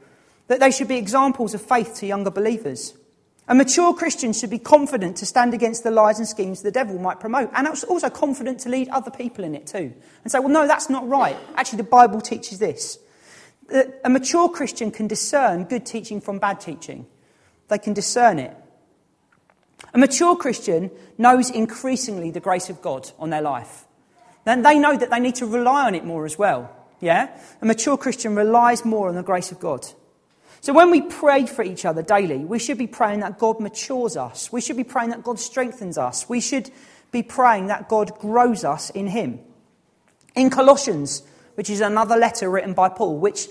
that 0.47 0.61
they 0.61 0.71
should 0.71 0.87
be 0.87 0.97
examples 0.97 1.55
of 1.55 1.63
faith 1.63 1.97
to 1.97 2.07
younger 2.07 2.31
believers. 2.31 2.95
A 3.49 3.55
mature 3.55 3.95
Christian 3.95 4.35
should 4.35 4.51
be 4.51 4.59
confident 4.59 5.17
to 5.17 5.27
stand 5.27 5.55
against 5.55 5.83
the 5.83 5.91
lies 5.91 6.19
and 6.19 6.29
schemes 6.29 6.61
the 6.61 6.71
devil 6.71 6.99
might 6.99 7.19
promote, 7.19 7.51
and 7.55 7.67
also 7.67 8.11
confident 8.11 8.61
to 8.61 8.69
lead 8.69 8.89
other 8.91 9.11
people 9.11 9.43
in 9.43 9.55
it 9.55 9.67
too. 9.67 9.95
And 10.23 10.31
say, 10.31 10.39
well, 10.39 10.51
no, 10.51 10.67
that's 10.67 10.91
not 10.91 11.09
right. 11.09 11.37
Actually, 11.57 11.79
the 11.79 11.85
Bible 11.85 12.21
teaches 12.21 12.59
this. 12.59 12.99
A 14.05 14.09
mature 14.11 14.49
Christian 14.51 14.91
can 14.91 15.07
discern 15.07 15.65
good 15.65 15.87
teaching 15.87 16.21
from 16.21 16.39
bad 16.39 16.61
teaching, 16.61 17.07
they 17.69 17.79
can 17.79 17.95
discern 17.95 18.39
it. 18.39 18.55
A 19.95 19.99
mature 19.99 20.37
Christian 20.37 20.91
knows 21.17 21.51
increasingly 21.51 22.31
the 22.31 22.41
grace 22.41 22.69
of 22.69 22.83
God 22.83 23.11
on 23.19 23.31
their 23.31 23.43
life. 23.43 23.87
Then 24.45 24.63
they 24.63 24.79
know 24.79 24.97
that 24.97 25.11
they 25.11 25.21
need 25.21 25.37
to 25.37 25.47
rely 25.47 25.87
on 25.87 25.95
it 25.95 26.05
more 26.05 26.27
as 26.27 26.39
well. 26.39 26.75
Yeah? 27.01 27.29
A 27.63 27.67
mature 27.67 27.97
Christian 27.97 28.35
relies 28.35 28.85
more 28.85 29.09
on 29.09 29.15
the 29.15 29.23
grace 29.23 29.53
of 29.53 29.61
God. 29.61 29.87
So 30.61 30.73
when 30.73 30.91
we 30.91 31.03
pray 31.03 31.47
for 31.47 31.63
each 31.63 31.85
other 31.85 32.03
daily, 32.03 32.39
we 32.39 32.59
should 32.59 32.79
be 32.79 32.87
praying 32.87 33.21
that 33.21 33.39
God 33.39 33.61
matures 33.61 34.17
us. 34.17 34.51
We 34.53 34.61
should 34.61 34.77
be 34.77 34.85
praying 34.85 35.11
that 35.11 35.23
God 35.23 35.39
strengthens 35.39 35.97
us. 35.97 36.29
We 36.29 36.41
should 36.41 36.71
be 37.13 37.23
praying 37.23 37.67
that 37.69 37.89
God 37.89 38.19
grows 38.19 38.65
us 38.65 38.91
in 38.91 39.07
Him. 39.07 39.41
In 40.35 40.51
Colossians, 40.51 41.23
which 41.55 41.71
is 41.71 41.81
another 41.81 42.17
letter 42.17 42.51
written 42.51 42.75
by 42.75 42.89
Paul, 42.89 43.19
which 43.19 43.49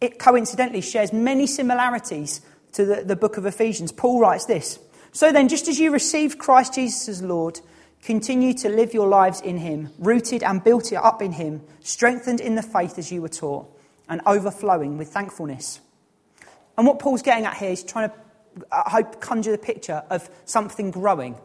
it 0.00 0.18
coincidentally 0.18 0.80
shares 0.80 1.12
many 1.12 1.46
similarities 1.46 2.40
to 2.72 2.84
the, 2.84 3.02
the 3.02 3.16
book 3.16 3.36
of 3.36 3.46
Ephesians, 3.46 3.92
Paul 3.92 4.20
writes 4.20 4.46
this 4.46 4.78
So 5.12 5.32
then, 5.32 5.48
just 5.48 5.68
as 5.68 5.78
you 5.78 5.90
received 5.90 6.38
Christ 6.38 6.74
Jesus 6.74 7.08
as 7.08 7.22
Lord, 7.22 7.60
continue 8.02 8.54
to 8.54 8.68
live 8.68 8.94
your 8.94 9.08
lives 9.08 9.40
in 9.40 9.58
Him, 9.58 9.90
rooted 9.98 10.42
and 10.42 10.62
built 10.62 10.92
up 10.92 11.20
in 11.20 11.32
Him, 11.32 11.62
strengthened 11.80 12.40
in 12.40 12.54
the 12.54 12.62
faith 12.62 12.98
as 12.98 13.10
you 13.10 13.22
were 13.22 13.28
taught, 13.28 13.66
and 14.08 14.20
overflowing 14.26 14.98
with 14.98 15.08
thankfulness. 15.08 15.80
And 16.80 16.86
what 16.86 16.98
Paul's 16.98 17.20
getting 17.20 17.44
at 17.44 17.58
here 17.58 17.68
is 17.68 17.84
trying 17.84 18.08
to, 18.08 18.16
I 18.72 18.88
hope, 18.88 19.20
conjure 19.20 19.52
the 19.52 19.58
picture 19.58 20.02
of 20.08 20.30
something 20.46 20.90
growing. 20.90 21.36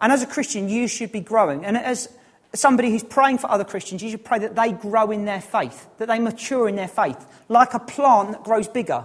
And 0.00 0.12
as 0.12 0.22
a 0.22 0.26
Christian, 0.26 0.68
you 0.68 0.86
should 0.86 1.10
be 1.10 1.18
growing. 1.18 1.64
And 1.64 1.76
as 1.76 2.08
somebody 2.54 2.88
who's 2.88 3.02
praying 3.02 3.38
for 3.38 3.50
other 3.50 3.64
Christians, 3.64 4.04
you 4.04 4.10
should 4.10 4.24
pray 4.24 4.38
that 4.38 4.54
they 4.54 4.70
grow 4.70 5.10
in 5.10 5.24
their 5.24 5.40
faith, 5.40 5.88
that 5.98 6.06
they 6.06 6.20
mature 6.20 6.68
in 6.68 6.76
their 6.76 6.86
faith, 6.86 7.26
like 7.48 7.74
a 7.74 7.80
plant 7.80 8.30
that 8.30 8.44
grows 8.44 8.68
bigger. 8.68 9.04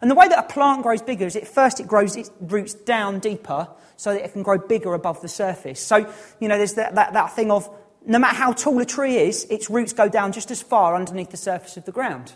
And 0.00 0.10
the 0.10 0.14
way 0.14 0.26
that 0.26 0.38
a 0.38 0.48
plant 0.48 0.84
grows 0.84 1.02
bigger 1.02 1.26
is 1.26 1.36
at 1.36 1.46
first 1.46 1.80
it 1.80 1.86
grows 1.86 2.16
its 2.16 2.30
roots 2.40 2.72
down 2.72 3.18
deeper 3.18 3.68
so 3.98 4.14
that 4.14 4.24
it 4.24 4.32
can 4.32 4.42
grow 4.42 4.56
bigger 4.56 4.94
above 4.94 5.20
the 5.20 5.28
surface. 5.28 5.80
So, 5.80 6.10
you 6.40 6.48
know, 6.48 6.56
there's 6.56 6.76
that, 6.76 6.94
that, 6.94 7.12
that 7.12 7.36
thing 7.36 7.50
of 7.50 7.68
no 8.06 8.18
matter 8.18 8.36
how 8.36 8.52
tall 8.52 8.80
a 8.80 8.86
tree 8.86 9.18
is, 9.18 9.44
its 9.50 9.68
roots 9.68 9.92
go 9.92 10.08
down 10.08 10.32
just 10.32 10.50
as 10.50 10.62
far 10.62 10.96
underneath 10.96 11.28
the 11.28 11.36
surface 11.36 11.76
of 11.76 11.84
the 11.84 11.92
ground. 11.92 12.32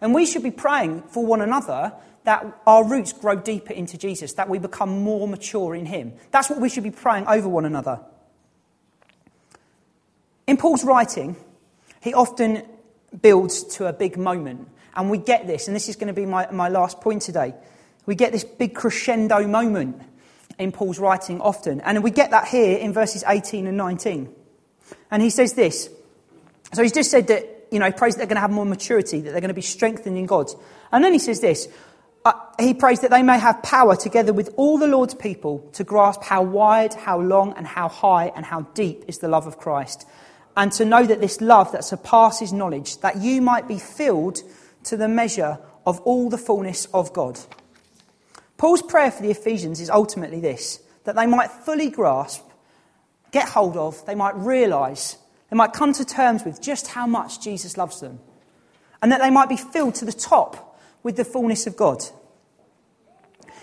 And 0.00 0.12
we 0.12 0.26
should 0.26 0.42
be 0.42 0.50
praying 0.50 1.02
for 1.02 1.24
one 1.24 1.40
another 1.40 1.92
that 2.24 2.46
our 2.66 2.84
roots 2.84 3.12
grow 3.12 3.36
deeper 3.36 3.72
into 3.72 3.98
Jesus, 3.98 4.34
that 4.34 4.48
we 4.48 4.58
become 4.58 5.02
more 5.02 5.26
mature 5.26 5.74
in 5.74 5.86
Him. 5.86 6.12
That's 6.30 6.48
what 6.48 6.60
we 6.60 6.68
should 6.68 6.84
be 6.84 6.90
praying 6.90 7.26
over 7.26 7.48
one 7.48 7.64
another. 7.64 8.00
In 10.46 10.56
Paul's 10.56 10.84
writing, 10.84 11.36
he 12.00 12.14
often 12.14 12.62
builds 13.20 13.64
to 13.76 13.86
a 13.86 13.92
big 13.92 14.16
moment. 14.16 14.68
And 14.94 15.10
we 15.10 15.18
get 15.18 15.46
this, 15.46 15.68
and 15.68 15.74
this 15.74 15.88
is 15.88 15.96
going 15.96 16.08
to 16.08 16.12
be 16.12 16.26
my, 16.26 16.50
my 16.50 16.68
last 16.68 17.00
point 17.00 17.22
today. 17.22 17.54
We 18.06 18.14
get 18.14 18.32
this 18.32 18.44
big 18.44 18.74
crescendo 18.74 19.46
moment 19.46 20.00
in 20.58 20.72
Paul's 20.72 20.98
writing 20.98 21.40
often. 21.40 21.80
And 21.80 22.02
we 22.02 22.10
get 22.10 22.30
that 22.30 22.48
here 22.48 22.78
in 22.78 22.92
verses 22.92 23.24
18 23.26 23.66
and 23.66 23.76
19. 23.76 24.32
And 25.10 25.22
he 25.22 25.30
says 25.30 25.54
this. 25.54 25.88
So 26.72 26.82
he's 26.82 26.92
just 26.92 27.10
said 27.10 27.28
that, 27.28 27.68
you 27.70 27.78
know, 27.78 27.86
he 27.86 27.92
prays 27.92 28.14
that 28.14 28.18
they're 28.18 28.26
going 28.26 28.36
to 28.36 28.42
have 28.42 28.50
more 28.50 28.66
maturity, 28.66 29.20
that 29.20 29.30
they're 29.30 29.40
going 29.40 29.48
to 29.48 29.54
be 29.54 29.62
strengthened 29.62 30.18
in 30.18 30.26
God. 30.26 30.50
And 30.90 31.02
then 31.02 31.12
he 31.12 31.18
says 31.18 31.40
this 31.40 31.68
he 32.58 32.74
prays 32.74 33.00
that 33.00 33.10
they 33.10 33.22
may 33.22 33.38
have 33.38 33.62
power 33.62 33.96
together 33.96 34.32
with 34.32 34.52
all 34.56 34.78
the 34.78 34.86
Lord's 34.86 35.14
people 35.14 35.60
to 35.72 35.84
grasp 35.84 36.22
how 36.22 36.42
wide, 36.42 36.94
how 36.94 37.20
long, 37.20 37.54
and 37.56 37.66
how 37.66 37.88
high 37.88 38.32
and 38.34 38.44
how 38.44 38.62
deep 38.74 39.04
is 39.08 39.18
the 39.18 39.28
love 39.28 39.46
of 39.46 39.58
Christ. 39.58 40.06
And 40.56 40.70
to 40.72 40.84
know 40.84 41.04
that 41.06 41.20
this 41.20 41.40
love 41.40 41.72
that 41.72 41.84
surpasses 41.84 42.52
knowledge, 42.52 42.98
that 42.98 43.16
you 43.16 43.40
might 43.40 43.68
be 43.68 43.78
filled 43.78 44.42
to 44.84 44.96
the 44.96 45.08
measure 45.08 45.58
of 45.86 46.00
all 46.00 46.28
the 46.28 46.38
fullness 46.38 46.86
of 46.86 47.12
God. 47.12 47.38
Paul's 48.56 48.82
prayer 48.82 49.10
for 49.10 49.22
the 49.22 49.30
Ephesians 49.30 49.80
is 49.80 49.90
ultimately 49.90 50.40
this 50.40 50.80
that 51.04 51.16
they 51.16 51.26
might 51.26 51.50
fully 51.50 51.90
grasp, 51.90 52.44
get 53.32 53.48
hold 53.48 53.76
of, 53.76 54.06
they 54.06 54.14
might 54.14 54.36
realize, 54.36 55.16
they 55.50 55.56
might 55.56 55.72
come 55.72 55.92
to 55.92 56.04
terms 56.04 56.44
with 56.44 56.62
just 56.62 56.86
how 56.86 57.08
much 57.08 57.40
Jesus 57.40 57.76
loves 57.76 58.00
them, 58.00 58.20
and 59.02 59.10
that 59.10 59.20
they 59.20 59.30
might 59.30 59.48
be 59.48 59.56
filled 59.56 59.96
to 59.96 60.04
the 60.04 60.12
top 60.12 60.78
with 61.02 61.16
the 61.16 61.24
fullness 61.24 61.66
of 61.66 61.76
God. 61.76 62.04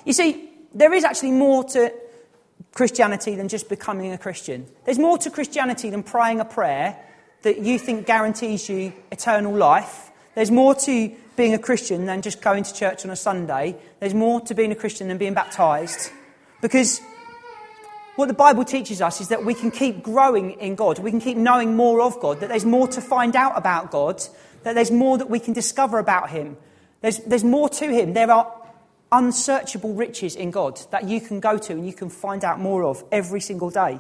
You 0.10 0.14
see, 0.14 0.50
there 0.74 0.92
is 0.92 1.04
actually 1.04 1.34
more 1.34 1.64
to 1.66 1.94
Christianity 2.74 3.36
than 3.36 3.48
just 3.48 3.70
becoming 3.70 4.12
a 4.12 4.18
Christian. 4.18 4.66
There's 4.84 4.98
more 4.98 5.20
to 5.20 5.30
Christianity 5.30 5.92
than 5.92 6.02
praying 6.02 6.40
a 6.40 6.46
prayer 6.46 6.98
that 7.44 7.60
you 7.60 7.78
think 7.78 8.08
guarantees 8.08 8.68
you 8.68 8.92
eternal 9.12 9.54
life. 9.54 10.10
There's 10.34 10.50
more 10.50 10.74
to 10.74 11.16
being 11.36 11.54
a 11.54 11.60
Christian 11.60 12.08
than 12.08 12.24
just 12.24 12.42
going 12.42 12.64
to 12.64 12.74
church 12.74 13.06
on 13.06 13.12
a 13.12 13.16
Sunday. 13.16 13.76
There's 14.00 14.16
more 14.16 14.42
to 14.42 14.56
being 14.56 14.72
a 14.72 14.76
Christian 14.76 15.10
than 15.10 15.20
being 15.20 15.36
baptized. 15.36 16.10
Because 16.60 17.02
what 18.16 18.30
the 18.30 18.34
Bible 18.34 18.66
teaches 18.66 19.04
us 19.04 19.22
is 19.22 19.28
that 19.28 19.46
we 19.46 19.54
can 19.54 19.70
keep 19.70 20.02
growing 20.02 20.54
in 20.54 20.74
God. 20.74 20.98
We 20.98 21.12
can 21.12 21.22
keep 21.22 21.38
knowing 21.38 21.76
more 21.76 22.02
of 22.02 22.20
God. 22.20 22.40
That 22.40 22.50
there's 22.50 22.66
more 22.66 22.88
to 22.88 23.00
find 23.00 23.36
out 23.36 23.56
about 23.56 23.92
God. 23.92 24.24
That 24.64 24.74
there's 24.74 24.90
more 24.90 25.20
that 25.20 25.30
we 25.30 25.40
can 25.40 25.54
discover 25.54 26.00
about 26.00 26.32
Him. 26.32 26.58
There's, 27.02 27.20
there's 27.20 27.44
more 27.44 27.70
to 27.70 27.86
him. 27.88 28.14
There 28.14 28.30
are 28.30 28.52
unsearchable 29.12 29.94
riches 29.94 30.36
in 30.36 30.52
God 30.52 30.80
that 30.92 31.08
you 31.08 31.20
can 31.20 31.40
go 31.40 31.58
to 31.58 31.74
and 31.74 31.86
you 31.86 31.94
can 31.94 32.10
find 32.10 32.44
out 32.44 32.60
more 32.60 32.84
of 32.84 33.04
every 33.12 33.42
single 33.42 33.70
day. 33.70 34.00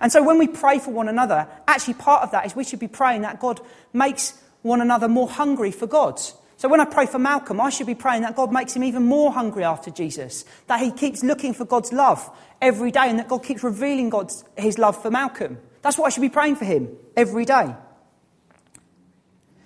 And 0.00 0.12
so 0.12 0.22
when 0.22 0.38
we 0.38 0.46
pray 0.46 0.78
for 0.78 0.90
one 0.90 1.08
another, 1.08 1.48
actually 1.66 1.94
part 1.94 2.22
of 2.22 2.32
that 2.32 2.44
is 2.46 2.54
we 2.54 2.64
should 2.64 2.80
be 2.80 2.88
praying 2.88 3.22
that 3.22 3.40
God 3.40 3.60
makes 3.92 4.38
one 4.62 4.80
another 4.80 5.08
more 5.08 5.28
hungry 5.28 5.70
for 5.70 5.86
God. 5.86 6.20
So 6.58 6.68
when 6.68 6.80
I 6.80 6.84
pray 6.86 7.06
for 7.06 7.18
Malcolm, 7.18 7.60
I 7.60 7.70
should 7.70 7.86
be 7.86 7.94
praying 7.94 8.22
that 8.22 8.36
God 8.36 8.52
makes 8.52 8.74
him 8.74 8.84
even 8.84 9.04
more 9.04 9.32
hungry 9.32 9.64
after 9.64 9.90
Jesus, 9.90 10.44
that 10.66 10.80
he 10.80 10.90
keeps 10.90 11.22
looking 11.22 11.54
for 11.54 11.64
God's 11.64 11.92
love 11.92 12.28
every 12.60 12.90
day 12.90 13.08
and 13.08 13.18
that 13.18 13.28
God 13.28 13.42
keeps 13.42 13.62
revealing 13.62 14.10
God's, 14.10 14.44
his 14.56 14.78
love 14.78 15.00
for 15.00 15.10
Malcolm. 15.10 15.58
That's 15.82 15.98
what 15.98 16.06
I 16.06 16.08
should 16.10 16.22
be 16.22 16.30
praying 16.30 16.56
for 16.56 16.64
him 16.64 16.88
every 17.16 17.44
day. 17.44 17.74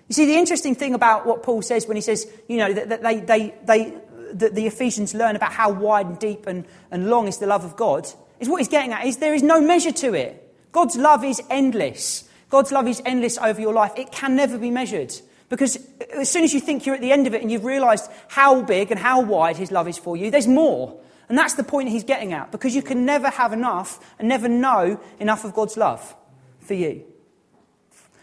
You 0.09 0.15
see, 0.15 0.27
the 0.27 0.35
interesting 0.35 0.75
thing 0.75 0.95
about 0.95 1.25
what 1.25 1.45
Paul 1.45 1.63
says 1.63 1.87
when 1.87 1.97
he 1.97 2.01
says, 2.01 2.27
you 2.49 2.57
know, 2.57 2.73
that, 2.73 3.01
they, 3.01 3.21
they, 3.21 3.55
they, 3.65 3.95
that 4.35 4.55
the 4.55 4.67
Ephesians 4.67 5.15
learn 5.15 5.37
about 5.37 5.53
how 5.53 5.71
wide 5.71 6.07
and 6.07 6.19
deep 6.19 6.47
and, 6.47 6.65
and 6.91 7.09
long 7.09 7.29
is 7.29 7.39
the 7.39 7.47
love 7.47 7.65
of 7.65 7.77
God, 7.77 8.09
is 8.39 8.49
what 8.49 8.59
he's 8.59 8.69
getting 8.69 8.93
at 8.93 9.07
is 9.07 9.19
there 9.19 9.35
is 9.35 9.43
no 9.43 9.61
measure 9.61 9.93
to 9.93 10.15
it. 10.15 10.47
God's 10.73 10.97
love 10.97 11.25
is 11.25 11.43
endless. 11.51 12.29
God's 12.49 12.73
love 12.73 12.89
is 12.89 13.03
endless 13.05 13.39
over 13.39 13.61
your 13.61 13.75
life. 13.75 13.93
It 13.97 14.13
can 14.13 14.37
never 14.37 14.59
be 14.59 14.71
measured. 14.71 15.15
Because 15.49 15.79
as 16.17 16.29
soon 16.31 16.45
as 16.45 16.55
you 16.55 16.61
think 16.61 16.87
you're 16.87 16.95
at 16.95 17.01
the 17.01 17.13
end 17.13 17.27
of 17.27 17.35
it 17.35 17.43
and 17.43 17.51
you've 17.51 17.65
realized 17.65 18.09
how 18.29 18.63
big 18.63 18.91
and 18.91 19.01
how 19.01 19.21
wide 19.21 19.57
his 19.57 19.73
love 19.73 19.89
is 19.89 19.99
for 19.99 20.17
you, 20.17 20.31
there's 20.31 20.47
more. 20.47 21.01
And 21.29 21.37
that's 21.37 21.55
the 21.55 21.65
point 21.65 21.89
he's 21.89 22.05
getting 22.05 22.33
at. 22.33 22.53
Because 22.53 22.75
you 22.75 22.83
can 22.83 23.05
never 23.05 23.29
have 23.29 23.53
enough 23.53 23.99
and 24.19 24.29
never 24.29 24.49
know 24.49 25.01
enough 25.19 25.45
of 25.45 25.55
God's 25.55 25.77
love. 25.77 26.15
for 26.61 26.75
you. 26.75 27.05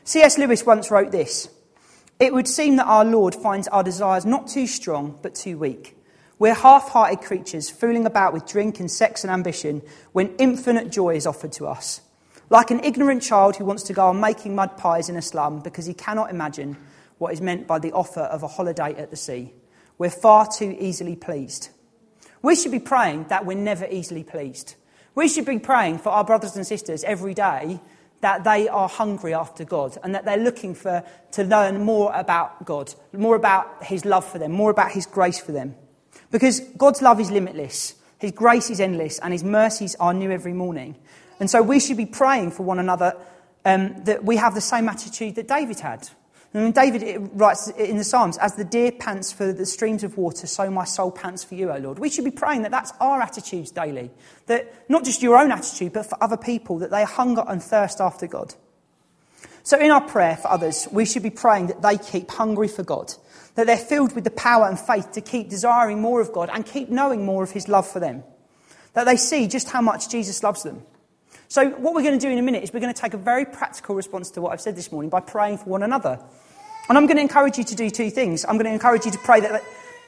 C.S. 0.06 0.38
Lewis 0.38 0.66
once 0.66 0.90
wrote 0.90 1.12
this 1.12 1.50
It 2.18 2.34
would 2.34 2.48
seem 2.48 2.78
that 2.78 2.86
our 2.86 3.04
Lord 3.04 3.36
finds 3.36 3.68
our 3.68 3.84
desires 3.84 4.26
not 4.26 4.48
too 4.48 4.66
strong, 4.66 5.20
but 5.22 5.36
too 5.36 5.58
weak. 5.58 5.97
We're 6.40 6.54
half 6.54 6.90
hearted 6.90 7.22
creatures 7.22 7.70
fooling 7.70 8.06
about 8.06 8.32
with 8.32 8.46
drink 8.46 8.80
and 8.80 8.92
sex 8.92 9.24
and 9.24 9.32
ambition 9.32 9.82
when 10.12 10.36
infinite 10.38 10.92
joy 10.92 11.16
is 11.16 11.26
offered 11.26 11.52
to 11.54 11.66
us. 11.66 12.02
Like 12.50 12.70
an 12.70 12.84
ignorant 12.84 13.24
child 13.24 13.56
who 13.56 13.66
wants 13.66 13.84
to 13.84 13.94
go 13.94 14.08
on 14.08 14.20
making 14.20 14.54
mud 14.54 14.78
pies 14.78 15.10
in 15.10 15.18
a 15.18 15.22
slum 15.22 15.62
because 15.62 15.88
he 15.88 15.96
cannot 15.96 16.30
imagine 16.30 16.78
what 17.18 17.34
is 17.34 17.42
meant 17.42 17.66
by 17.66 17.80
the 17.80 17.92
offer 17.92 18.22
of 18.22 18.44
a 18.44 18.48
holiday 18.48 18.94
at 18.96 19.10
the 19.10 19.16
sea. 19.16 19.54
We're 19.98 20.12
far 20.12 20.48
too 20.48 20.78
easily 20.80 21.16
pleased. 21.16 21.70
We 22.44 22.56
should 22.56 22.72
be 22.72 22.80
praying 22.80 23.26
that 23.30 23.46
we're 23.46 23.58
never 23.58 23.88
easily 23.90 24.24
pleased. 24.24 24.76
We 25.16 25.28
should 25.28 25.46
be 25.46 25.58
praying 25.58 25.98
for 25.98 26.10
our 26.10 26.24
brothers 26.24 26.56
and 26.56 26.68
sisters 26.68 27.04
every 27.04 27.34
day 27.34 27.80
that 28.22 28.44
they 28.44 28.68
are 28.70 28.88
hungry 28.88 29.34
after 29.34 29.66
God 29.66 29.98
and 30.04 30.14
that 30.14 30.26
they're 30.26 30.38
looking 30.38 30.76
for, 30.76 31.04
to 31.32 31.44
learn 31.44 31.84
more 31.84 32.12
about 32.14 32.64
God, 32.64 32.94
more 33.12 33.36
about 33.36 33.84
His 33.84 34.06
love 34.06 34.26
for 34.26 34.38
them, 34.38 34.52
more 34.52 34.70
about 34.70 34.92
His 34.92 35.08
grace 35.08 35.40
for 35.40 35.52
them. 35.52 35.76
Because 36.32 36.60
God's 36.78 37.02
love 37.02 37.20
is 37.20 37.32
limitless, 37.32 37.96
His 38.20 38.32
grace 38.32 38.70
is 38.70 38.80
endless, 38.80 39.20
and 39.20 39.34
His 39.34 39.44
mercies 39.44 39.96
are 39.96 40.14
new 40.14 40.32
every 40.32 40.54
morning. 40.54 40.96
And 41.40 41.50
so 41.50 41.62
we 41.62 41.80
should 41.80 41.98
be 41.98 42.06
praying 42.06 42.52
for 42.52 42.64
one 42.64 42.80
another 42.80 43.16
um, 43.66 44.04
that 44.06 44.24
we 44.24 44.38
have 44.38 44.56
the 44.56 44.62
same 44.62 44.90
attitude 44.90 45.36
that 45.36 45.48
David 45.48 45.80
had. 45.80 46.10
And 46.54 46.74
David 46.74 47.30
writes 47.34 47.68
in 47.68 47.98
the 47.98 48.04
Psalms, 48.04 48.38
As 48.38 48.56
the 48.56 48.64
deer 48.64 48.92
pants 48.92 49.32
for 49.32 49.52
the 49.52 49.66
streams 49.66 50.04
of 50.04 50.18
water, 50.18 50.48
so 50.48 50.72
my 50.72 50.86
soul 50.86 51.12
pants 51.12 51.44
for 51.44 51.56
you, 51.56 51.72
O 51.72 51.78
Lord. 51.78 52.00
We 52.00 52.10
should 52.10 52.26
be 52.26 52.32
praying 52.32 52.64
that 52.64 52.72
that's 52.72 52.94
our 53.00 53.22
attitudes 53.22 53.70
daily. 53.70 54.10
That 54.48 54.90
not 54.90 55.04
just 55.04 55.22
your 55.22 55.38
own 55.38 55.52
attitude, 55.52 55.94
but 55.94 56.08
for 56.08 56.22
other 56.24 56.38
people, 56.38 56.80
that 56.80 56.90
they 56.90 57.04
hunger 57.04 57.44
and 57.48 57.62
thirst 57.62 58.00
after 58.00 58.26
God. 58.28 58.56
So 59.64 59.78
in 59.78 59.92
our 59.92 60.02
prayer 60.02 60.38
for 60.38 60.48
others, 60.50 60.88
we 60.92 61.06
should 61.06 61.24
be 61.24 61.30
praying 61.30 61.68
that 61.68 61.82
they 61.82 61.98
keep 61.98 62.32
hungry 62.32 62.70
for 62.70 62.84
God, 62.84 63.14
that 63.58 63.66
they're 63.66 63.76
filled 63.76 64.14
with 64.14 64.24
the 64.24 64.30
power 64.30 64.68
and 64.68 64.80
faith 64.80 65.14
to 65.14 65.20
keep 65.20 65.50
desiring 65.50 66.00
more 66.00 66.22
of 66.22 66.32
God 66.32 66.52
and 66.54 66.64
keep 66.64 66.90
knowing 66.90 67.26
more 67.26 67.44
of 67.44 67.50
His 67.50 67.68
love 67.68 67.88
for 67.88 68.00
them. 68.00 68.24
That 68.94 69.06
they 69.06 69.18
see 69.18 69.48
just 69.48 69.68
how 69.68 69.82
much 69.82 70.10
Jesus 70.10 70.44
loves 70.44 70.62
them. 70.62 70.84
So, 71.48 71.72
what 71.72 71.96
we're 71.96 72.04
going 72.04 72.18
to 72.18 72.24
do 72.24 72.32
in 72.32 72.38
a 72.38 72.44
minute 72.44 72.64
is 72.64 72.72
we're 72.72 72.82
going 72.82 72.94
to 72.94 73.02
take 73.02 73.16
a 73.16 73.18
very 73.18 73.46
practical 73.46 73.96
response 73.96 74.30
to 74.32 74.42
what 74.42 74.54
I've 74.54 74.62
said 74.62 74.76
this 74.76 74.92
morning 74.92 75.10
by 75.10 75.22
praying 75.22 75.58
for 75.58 75.72
one 75.72 75.82
another. 75.82 76.20
And 76.88 77.00
I'm 77.00 77.08
going 77.08 77.18
to 77.18 77.22
encourage 77.24 77.58
you 77.58 77.64
to 77.64 77.76
do 77.76 77.90
two 77.90 78.12
things. 78.12 78.46
I'm 78.46 78.58
going 78.58 78.68
to 78.68 78.72
encourage 78.72 79.06
you 79.06 79.12
to 79.12 79.18
pray 79.18 79.40
that 79.40 79.64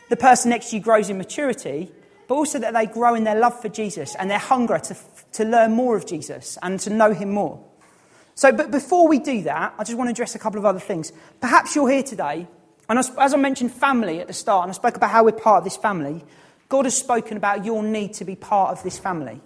the 0.10 0.16
person 0.16 0.52
next 0.52 0.70
to 0.70 0.76
you 0.76 0.82
grows 0.84 1.10
in 1.10 1.18
maturity, 1.18 1.92
but 2.28 2.36
also 2.36 2.60
that 2.60 2.76
they 2.76 2.86
grow 2.86 3.16
in 3.16 3.24
their 3.24 3.40
love 3.40 3.60
for 3.60 3.70
Jesus 3.70 4.14
and 4.14 4.30
their 4.30 4.38
hunger 4.38 4.78
to, 4.78 4.98
to 5.34 5.44
learn 5.44 5.72
more 5.72 5.98
of 5.98 6.06
Jesus 6.06 6.60
and 6.62 6.80
to 6.82 6.92
know 6.92 7.14
Him 7.16 7.32
more. 7.32 7.66
So, 8.36 8.52
but 8.52 8.70
before 8.70 9.08
we 9.08 9.18
do 9.18 9.42
that, 9.44 9.74
I 9.80 9.84
just 9.84 9.98
want 9.98 10.10
to 10.10 10.12
address 10.12 10.36
a 10.36 10.40
couple 10.40 10.60
of 10.60 10.66
other 10.66 10.80
things. 10.80 11.12
Perhaps 11.42 11.76
you're 11.76 11.90
here 11.90 12.04
today 12.04 12.48
and 12.90 12.98
as 13.00 13.34
I 13.34 13.38
mentioned 13.38 13.72
family 13.72 14.20
at 14.20 14.28
the 14.28 14.34
start, 14.34 14.64
and 14.64 14.72
I 14.72 14.74
spoke 14.74 14.98
about 14.98 15.12
how 15.12 15.24
we're 15.24 15.32
part 15.32 15.60
of 15.60 15.64
this 15.64 15.78
family, 15.78 16.24
God 16.68 16.86
has 16.86 16.98
spoken 16.98 17.38
about 17.38 17.64
your 17.64 17.84
need 17.84 18.14
to 18.16 18.26
be 18.26 18.36
part 18.36 18.72
of 18.72 18.84
this 18.84 18.98
family. 18.98 19.42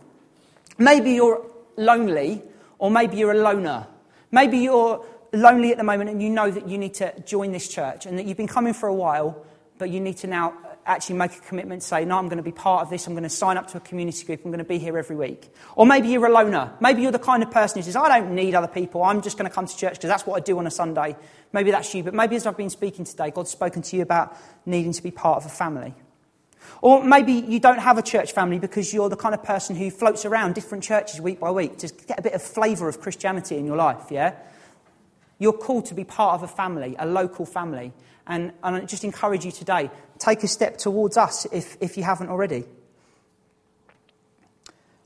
Maybe 0.78 1.12
you're 1.12 1.46
lonely, 1.78 2.42
or 2.80 2.90
maybe 2.90 3.18
you're 3.18 3.34
a 3.34 3.38
loner. 3.38 3.88
Maybe 4.32 4.58
you're 4.60 5.06
lonely 5.34 5.72
at 5.72 5.78
the 5.78 5.84
moment 5.84 6.10
and 6.10 6.22
you 6.22 6.30
know 6.30 6.50
that 6.50 6.68
you 6.68 6.78
need 6.78 6.94
to 6.96 7.20
join 7.22 7.52
this 7.52 7.68
church 7.68 8.06
and 8.06 8.18
that 8.18 8.26
you've 8.26 8.38
been 8.38 8.48
coming 8.48 8.74
for 8.74 8.88
a 8.88 8.94
while, 8.94 9.46
but 9.78 9.90
you 9.90 10.00
need 10.00 10.18
to 10.18 10.28
now 10.28 10.54
actually 10.86 11.16
make 11.16 11.36
a 11.36 11.40
commitment, 11.42 11.84
say, 11.84 12.06
no, 12.06 12.18
I'm 12.18 12.28
going 12.28 12.38
to 12.38 12.44
be 12.44 12.52
part 12.52 12.84
of 12.84 12.90
this, 12.90 13.08
I'm 13.08 13.14
going 13.14 13.24
to 13.24 13.30
sign 13.30 13.58
up 13.58 13.68
to 13.70 13.78
a 13.78 13.80
community 13.80 14.26
group, 14.26 14.42
I'm 14.44 14.52
going 14.52 14.60
to 14.60 14.66
be 14.66 14.78
here 14.78 14.98
every 14.98 15.16
week. 15.16 15.54
Or 15.76 15.86
maybe 15.86 16.10
you're 16.10 16.26
a 16.26 16.32
loner. 16.32 16.74
Maybe 16.80 17.02
you're 17.02 17.12
the 17.12 17.20
kind 17.20 17.44
of 17.44 17.52
person 17.52 17.80
who 17.80 17.84
says, 17.84 17.96
I 17.96 18.20
don't 18.20 18.36
need 18.36 18.56
other 18.56 18.68
people, 18.68 19.04
I'm 19.04 19.22
just 19.22 19.38
going 19.38 19.50
to 19.50 19.54
come 19.54 19.68
to 19.68 19.78
church 19.78 19.94
because 19.94 20.10
that's 20.10 20.26
what 20.26 20.36
I 20.36 20.40
do 20.44 20.58
on 20.60 20.68
a 20.68 20.72
Sunday. 20.72 21.16
Maybe 21.52 21.72
that's 21.72 21.94
you, 21.94 22.04
but 22.04 22.14
maybe 22.14 22.36
as 22.36 22.46
I've 22.46 22.58
been 22.58 22.70
speaking 22.70 23.06
today, 23.06 23.32
God's 23.32 23.52
spoken 23.52 23.82
to 23.84 23.96
you 23.96 24.02
about 24.02 24.38
needing 24.66 24.94
to 24.94 25.04
be 25.04 25.12
part 25.12 25.38
of 25.38 25.46
a 25.46 25.54
family. 25.54 25.94
Or 26.82 27.04
maybe 27.04 27.34
you 27.34 27.60
don't 27.60 27.80
have 27.80 27.98
a 27.98 28.02
church 28.02 28.34
family 28.34 28.60
because 28.60 28.94
you're 28.94 29.10
the 29.10 29.16
kind 29.16 29.34
of 29.34 29.44
person 29.44 29.76
who 29.76 29.90
floats 29.90 30.26
around 30.26 30.56
different 30.56 30.84
churches 30.84 31.22
week 31.22 31.40
by 31.40 31.52
week 31.52 31.78
to 31.78 31.88
get 31.88 32.20
a 32.20 32.22
bit 32.22 32.34
of 32.34 32.42
flavour 32.42 32.90
of 32.90 33.00
Christianity 33.00 33.58
in 33.58 33.66
your 33.66 33.78
life, 33.78 34.08
yeah? 34.10 34.36
You're 35.40 35.54
called 35.54 35.86
to 35.88 35.94
be 35.94 36.04
part 36.04 36.36
of 36.36 36.44
a 36.44 36.48
family, 36.48 36.96
a 37.00 37.06
local 37.06 37.46
family. 37.46 37.94
And, 38.28 38.54
and 38.64 38.76
I 38.76 38.82
just 38.82 39.04
encourage 39.04 39.46
you 39.46 39.52
today 39.52 39.90
take 40.18 40.44
a 40.44 40.48
step 40.48 40.78
towards 40.78 41.18
us 41.18 41.46
if, 41.52 41.76
if 41.82 41.98
you 41.98 42.04
haven't 42.04 42.30
already. 42.30 42.64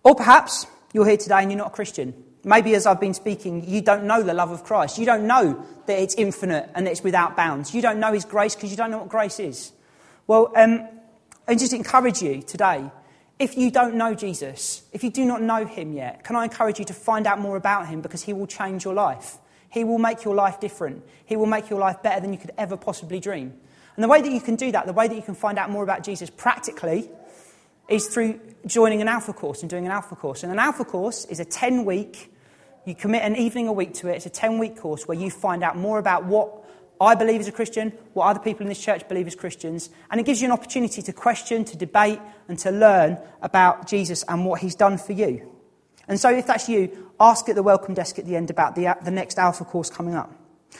Or 0.03 0.15
perhaps 0.15 0.67
you're 0.93 1.05
here 1.05 1.17
today 1.17 1.39
and 1.41 1.51
you're 1.51 1.57
not 1.57 1.67
a 1.67 1.71
Christian. 1.71 2.13
Maybe 2.43 2.75
as 2.75 2.85
I've 2.85 2.99
been 2.99 3.13
speaking, 3.13 3.67
you 3.67 3.81
don't 3.81 4.05
know 4.05 4.23
the 4.23 4.33
love 4.33 4.51
of 4.51 4.63
Christ. 4.63 4.97
You 4.97 5.05
don't 5.05 5.27
know 5.27 5.65
that 5.87 5.99
it's 5.99 6.15
infinite 6.15 6.69
and 6.75 6.85
that 6.85 6.91
it's 6.91 7.03
without 7.03 7.35
bounds. 7.35 7.73
You 7.73 7.81
don't 7.81 7.99
know 7.99 8.13
His 8.13 8.25
grace 8.25 8.55
because 8.55 8.71
you 8.71 8.77
don't 8.77 8.91
know 8.91 8.99
what 8.99 9.09
grace 9.09 9.39
is. 9.39 9.73
Well, 10.27 10.53
um, 10.55 10.87
I 11.47 11.55
just 11.55 11.73
encourage 11.73 12.21
you 12.21 12.41
today 12.41 12.89
if 13.39 13.55
you 13.57 13.69
don't 13.69 13.95
know 13.95 14.15
Jesus, 14.15 14.83
if 14.93 15.03
you 15.03 15.11
do 15.11 15.25
not 15.25 15.41
know 15.41 15.65
Him 15.65 15.93
yet, 15.93 16.23
can 16.23 16.35
I 16.35 16.45
encourage 16.45 16.79
you 16.79 16.85
to 16.85 16.93
find 16.93 17.27
out 17.27 17.39
more 17.39 17.55
about 17.55 17.87
Him 17.87 18.01
because 18.01 18.23
He 18.23 18.33
will 18.33 18.47
change 18.47 18.83
your 18.83 18.93
life? 18.93 19.37
He 19.69 19.83
will 19.83 19.99
make 19.99 20.23
your 20.23 20.35
life 20.35 20.59
different. 20.59 21.03
He 21.25 21.35
will 21.35 21.45
make 21.45 21.69
your 21.69 21.79
life 21.79 22.01
better 22.01 22.21
than 22.21 22.33
you 22.33 22.39
could 22.39 22.51
ever 22.57 22.77
possibly 22.77 23.19
dream. 23.19 23.53
And 23.95 24.03
the 24.03 24.07
way 24.07 24.21
that 24.21 24.31
you 24.31 24.41
can 24.41 24.55
do 24.55 24.71
that, 24.71 24.85
the 24.85 24.93
way 24.93 25.07
that 25.07 25.15
you 25.15 25.21
can 25.21 25.35
find 25.35 25.57
out 25.57 25.69
more 25.69 25.83
about 25.83 26.03
Jesus 26.03 26.29
practically, 26.29 27.09
is 27.89 28.07
through 28.07 28.39
joining 28.65 29.01
an 29.01 29.07
alpha 29.07 29.33
course 29.33 29.61
and 29.61 29.69
doing 29.69 29.85
an 29.85 29.91
alpha 29.91 30.15
course. 30.15 30.43
And 30.43 30.51
an 30.51 30.59
alpha 30.59 30.85
course 30.85 31.25
is 31.25 31.39
a 31.39 31.45
10 31.45 31.85
week, 31.85 32.31
you 32.85 32.95
commit 32.95 33.23
an 33.23 33.35
evening 33.35 33.67
a 33.67 33.73
week 33.73 33.95
to 33.95 34.07
it. 34.07 34.15
It's 34.15 34.25
a 34.25 34.29
10 34.29 34.59
week 34.59 34.77
course 34.77 35.07
where 35.07 35.17
you 35.17 35.29
find 35.29 35.63
out 35.63 35.75
more 35.75 35.99
about 35.99 36.25
what 36.25 36.63
I 36.99 37.15
believe 37.15 37.39
as 37.39 37.47
a 37.47 37.51
Christian, 37.51 37.91
what 38.13 38.25
other 38.25 38.39
people 38.39 38.61
in 38.61 38.69
this 38.69 38.79
church 38.79 39.07
believe 39.07 39.27
as 39.27 39.35
Christians, 39.35 39.89
and 40.09 40.19
it 40.19 40.25
gives 40.25 40.41
you 40.41 40.47
an 40.47 40.51
opportunity 40.51 41.01
to 41.01 41.13
question, 41.13 41.63
to 41.65 41.77
debate, 41.77 42.19
and 42.47 42.57
to 42.59 42.71
learn 42.71 43.17
about 43.41 43.87
Jesus 43.87 44.23
and 44.27 44.45
what 44.45 44.61
he's 44.61 44.75
done 44.75 44.97
for 44.97 45.13
you. 45.13 45.51
And 46.07 46.19
so, 46.19 46.29
if 46.29 46.47
that's 46.47 46.69
you, 46.69 47.06
ask 47.19 47.49
at 47.49 47.55
the 47.55 47.63
welcome 47.63 47.93
desk 47.93 48.19
at 48.19 48.25
the 48.25 48.35
end 48.35 48.49
about 48.49 48.75
the, 48.75 48.95
the 49.03 49.11
next 49.11 49.37
Alpha 49.37 49.65
course 49.65 49.89
coming 49.89 50.15
up. 50.15 50.31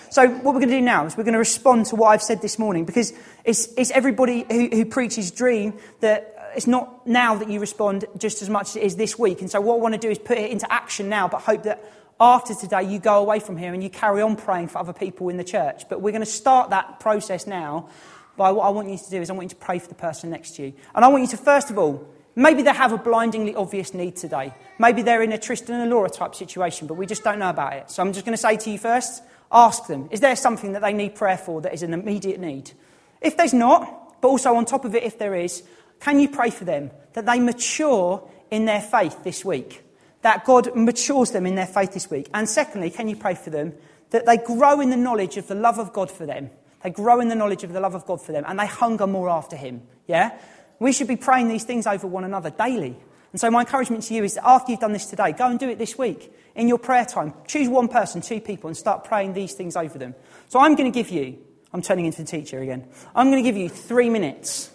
So, 0.09 0.27
what 0.27 0.53
we're 0.53 0.59
going 0.61 0.69
to 0.69 0.77
do 0.77 0.81
now 0.81 1.05
is 1.05 1.17
we're 1.17 1.23
going 1.23 1.33
to 1.33 1.39
respond 1.39 1.87
to 1.87 1.95
what 1.95 2.09
I've 2.09 2.21
said 2.21 2.41
this 2.41 2.59
morning 2.59 2.85
because 2.85 3.13
it's, 3.43 3.67
it's 3.77 3.91
everybody 3.91 4.45
who, 4.49 4.69
who 4.69 4.85
preaches 4.85 5.31
dream 5.31 5.73
that 6.01 6.33
it's 6.55 6.67
not 6.67 7.05
now 7.05 7.35
that 7.35 7.49
you 7.49 7.59
respond 7.59 8.05
just 8.17 8.41
as 8.41 8.49
much 8.49 8.69
as 8.69 8.75
it 8.77 8.83
is 8.83 8.95
this 8.95 9.17
week. 9.17 9.41
And 9.41 9.49
so, 9.49 9.59
what 9.61 9.75
I 9.75 9.77
want 9.77 9.93
to 9.95 9.99
do 9.99 10.09
is 10.09 10.19
put 10.19 10.37
it 10.37 10.51
into 10.51 10.71
action 10.71 11.09
now, 11.09 11.27
but 11.27 11.41
hope 11.41 11.63
that 11.63 11.83
after 12.19 12.53
today 12.55 12.83
you 12.83 12.99
go 12.99 13.19
away 13.19 13.39
from 13.39 13.57
here 13.57 13.73
and 13.73 13.83
you 13.83 13.89
carry 13.89 14.21
on 14.21 14.35
praying 14.35 14.69
for 14.69 14.79
other 14.79 14.93
people 14.93 15.29
in 15.29 15.37
the 15.37 15.43
church. 15.43 15.87
But 15.89 16.01
we're 16.01 16.11
going 16.11 16.21
to 16.21 16.25
start 16.25 16.71
that 16.71 16.99
process 16.99 17.47
now 17.47 17.89
by 18.35 18.51
what 18.51 18.63
I 18.63 18.69
want 18.69 18.89
you 18.89 18.97
to 18.97 19.09
do 19.09 19.21
is 19.21 19.29
I 19.29 19.33
want 19.33 19.45
you 19.45 19.57
to 19.57 19.65
pray 19.65 19.79
for 19.79 19.87
the 19.87 19.95
person 19.95 20.29
next 20.29 20.55
to 20.55 20.63
you. 20.63 20.73
And 20.95 21.03
I 21.03 21.07
want 21.07 21.23
you 21.23 21.29
to, 21.29 21.37
first 21.37 21.69
of 21.71 21.77
all, 21.77 22.07
Maybe 22.37 22.61
they 22.61 22.71
have 22.71 22.93
a 22.93 22.99
blindingly 22.99 23.55
obvious 23.55 23.95
need 23.95 24.15
today. 24.15 24.53
Maybe 24.77 25.01
they're 25.01 25.23
in 25.23 25.31
a 25.31 25.39
Tristan 25.39 25.81
and 25.81 25.89
Laura 25.89 26.07
type 26.07 26.35
situation, 26.35 26.85
but 26.85 26.93
we 26.93 27.07
just 27.07 27.23
don't 27.23 27.39
know 27.39 27.49
about 27.49 27.73
it. 27.73 27.89
So 27.89 28.03
I'm 28.03 28.13
just 28.13 28.27
going 28.27 28.37
to 28.37 28.41
say 28.41 28.57
to 28.57 28.69
you 28.69 28.77
first 28.77 29.23
ask 29.51 29.87
them, 29.87 30.07
is 30.11 30.19
there 30.19 30.35
something 30.35 30.73
that 30.73 30.83
they 30.83 30.93
need 30.93 31.15
prayer 31.15 31.39
for 31.39 31.61
that 31.61 31.73
is 31.73 31.81
an 31.81 31.95
immediate 31.95 32.39
need? 32.39 32.73
If 33.21 33.37
there's 33.37 33.55
not, 33.55 34.21
but 34.21 34.27
also 34.27 34.53
on 34.53 34.65
top 34.65 34.85
of 34.85 34.93
it, 34.93 35.01
if 35.01 35.17
there 35.17 35.33
is, 35.33 35.63
can 35.99 36.19
you 36.19 36.29
pray 36.29 36.51
for 36.51 36.63
them 36.63 36.91
that 37.13 37.25
they 37.25 37.39
mature 37.39 38.29
in 38.51 38.65
their 38.65 38.81
faith 38.81 39.23
this 39.23 39.43
week? 39.43 39.83
That 40.21 40.45
God 40.45 40.75
matures 40.75 41.31
them 41.31 41.47
in 41.47 41.55
their 41.55 41.65
faith 41.65 41.95
this 41.95 42.07
week. 42.11 42.29
And 42.35 42.47
secondly, 42.47 42.91
can 42.91 43.07
you 43.07 43.15
pray 43.15 43.33
for 43.33 43.49
them 43.49 43.73
that 44.11 44.27
they 44.27 44.37
grow 44.37 44.79
in 44.79 44.91
the 44.91 44.95
knowledge 44.95 45.37
of 45.37 45.47
the 45.47 45.55
love 45.55 45.79
of 45.79 45.91
God 45.91 46.11
for 46.11 46.27
them? 46.27 46.51
They 46.83 46.91
grow 46.91 47.19
in 47.19 47.29
the 47.29 47.35
knowledge 47.35 47.63
of 47.63 47.73
the 47.73 47.79
love 47.79 47.95
of 47.95 48.05
God 48.05 48.21
for 48.21 48.31
them 48.31 48.43
and 48.47 48.59
they 48.59 48.67
hunger 48.67 49.07
more 49.07 49.27
after 49.27 49.55
Him. 49.55 49.81
Yeah? 50.05 50.37
We 50.79 50.91
should 50.91 51.07
be 51.07 51.15
praying 51.15 51.47
these 51.47 51.63
things 51.63 51.87
over 51.87 52.07
one 52.07 52.23
another 52.23 52.49
daily. 52.49 52.95
And 53.31 53.41
so, 53.41 53.51
my 53.51 53.61
encouragement 53.61 54.03
to 54.03 54.13
you 54.13 54.23
is 54.23 54.35
that 54.35 54.47
after 54.47 54.71
you've 54.71 54.79
done 54.79 54.93
this 54.93 55.05
today, 55.05 55.31
go 55.31 55.47
and 55.47 55.59
do 55.59 55.69
it 55.69 55.77
this 55.77 55.97
week 55.97 56.33
in 56.55 56.67
your 56.67 56.77
prayer 56.77 57.05
time. 57.05 57.33
Choose 57.45 57.67
one 57.67 57.87
person, 57.87 58.21
two 58.21 58.39
people, 58.39 58.67
and 58.67 58.77
start 58.77 59.03
praying 59.03 59.33
these 59.33 59.53
things 59.53 59.75
over 59.75 59.97
them. 59.97 60.15
So, 60.49 60.59
I'm 60.59 60.75
going 60.75 60.91
to 60.91 60.97
give 60.97 61.09
you, 61.09 61.37
I'm 61.73 61.81
turning 61.81 62.05
into 62.05 62.23
the 62.23 62.27
teacher 62.27 62.59
again, 62.59 62.87
I'm 63.15 63.29
going 63.29 63.43
to 63.43 63.47
give 63.47 63.57
you 63.57 63.69
three 63.69 64.09
minutes. 64.09 64.71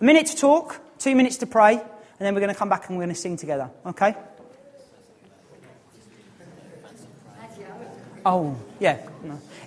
A 0.00 0.04
minute 0.04 0.26
to 0.26 0.36
talk, 0.36 0.80
two 0.98 1.14
minutes 1.14 1.38
to 1.38 1.46
pray, 1.46 1.74
and 1.74 2.18
then 2.18 2.34
we're 2.34 2.40
going 2.40 2.52
to 2.52 2.58
come 2.58 2.68
back 2.68 2.88
and 2.88 2.98
we're 2.98 3.04
going 3.04 3.14
to 3.14 3.20
sing 3.20 3.36
together. 3.36 3.70
Okay? 3.86 4.14
Oh, 8.26 8.58
yeah. 8.80 9.08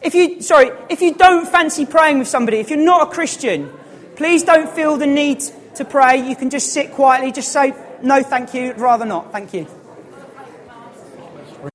If 0.03 0.13
you, 0.13 0.41
sorry, 0.41 0.71
if 0.89 1.01
you 1.01 1.13
don't 1.13 1.47
fancy 1.47 1.85
praying 1.85 2.19
with 2.19 2.27
somebody, 2.27 2.57
if 2.57 2.69
you're 2.69 2.77
not 2.77 3.07
a 3.07 3.11
Christian, 3.11 3.71
please 4.17 4.43
don't 4.43 4.69
feel 4.69 4.97
the 4.97 5.07
need 5.07 5.41
to 5.79 5.85
pray. 5.85 6.29
You 6.29 6.35
can 6.35 6.49
just 6.49 6.71
sit 6.71 6.91
quietly, 6.91 7.31
just 7.31 7.51
say, 7.51 7.73
no, 8.01 8.23
thank 8.23 8.53
you, 8.53 8.73
rather 8.73 9.05
not, 9.05 9.31
thank 9.31 9.53
you. 9.53 9.63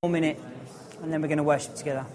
One 0.00 0.12
minute, 0.12 0.40
and 1.02 1.12
then 1.12 1.20
we're 1.20 1.28
going 1.28 1.38
to 1.38 1.42
worship 1.42 1.74
together. 1.74 2.06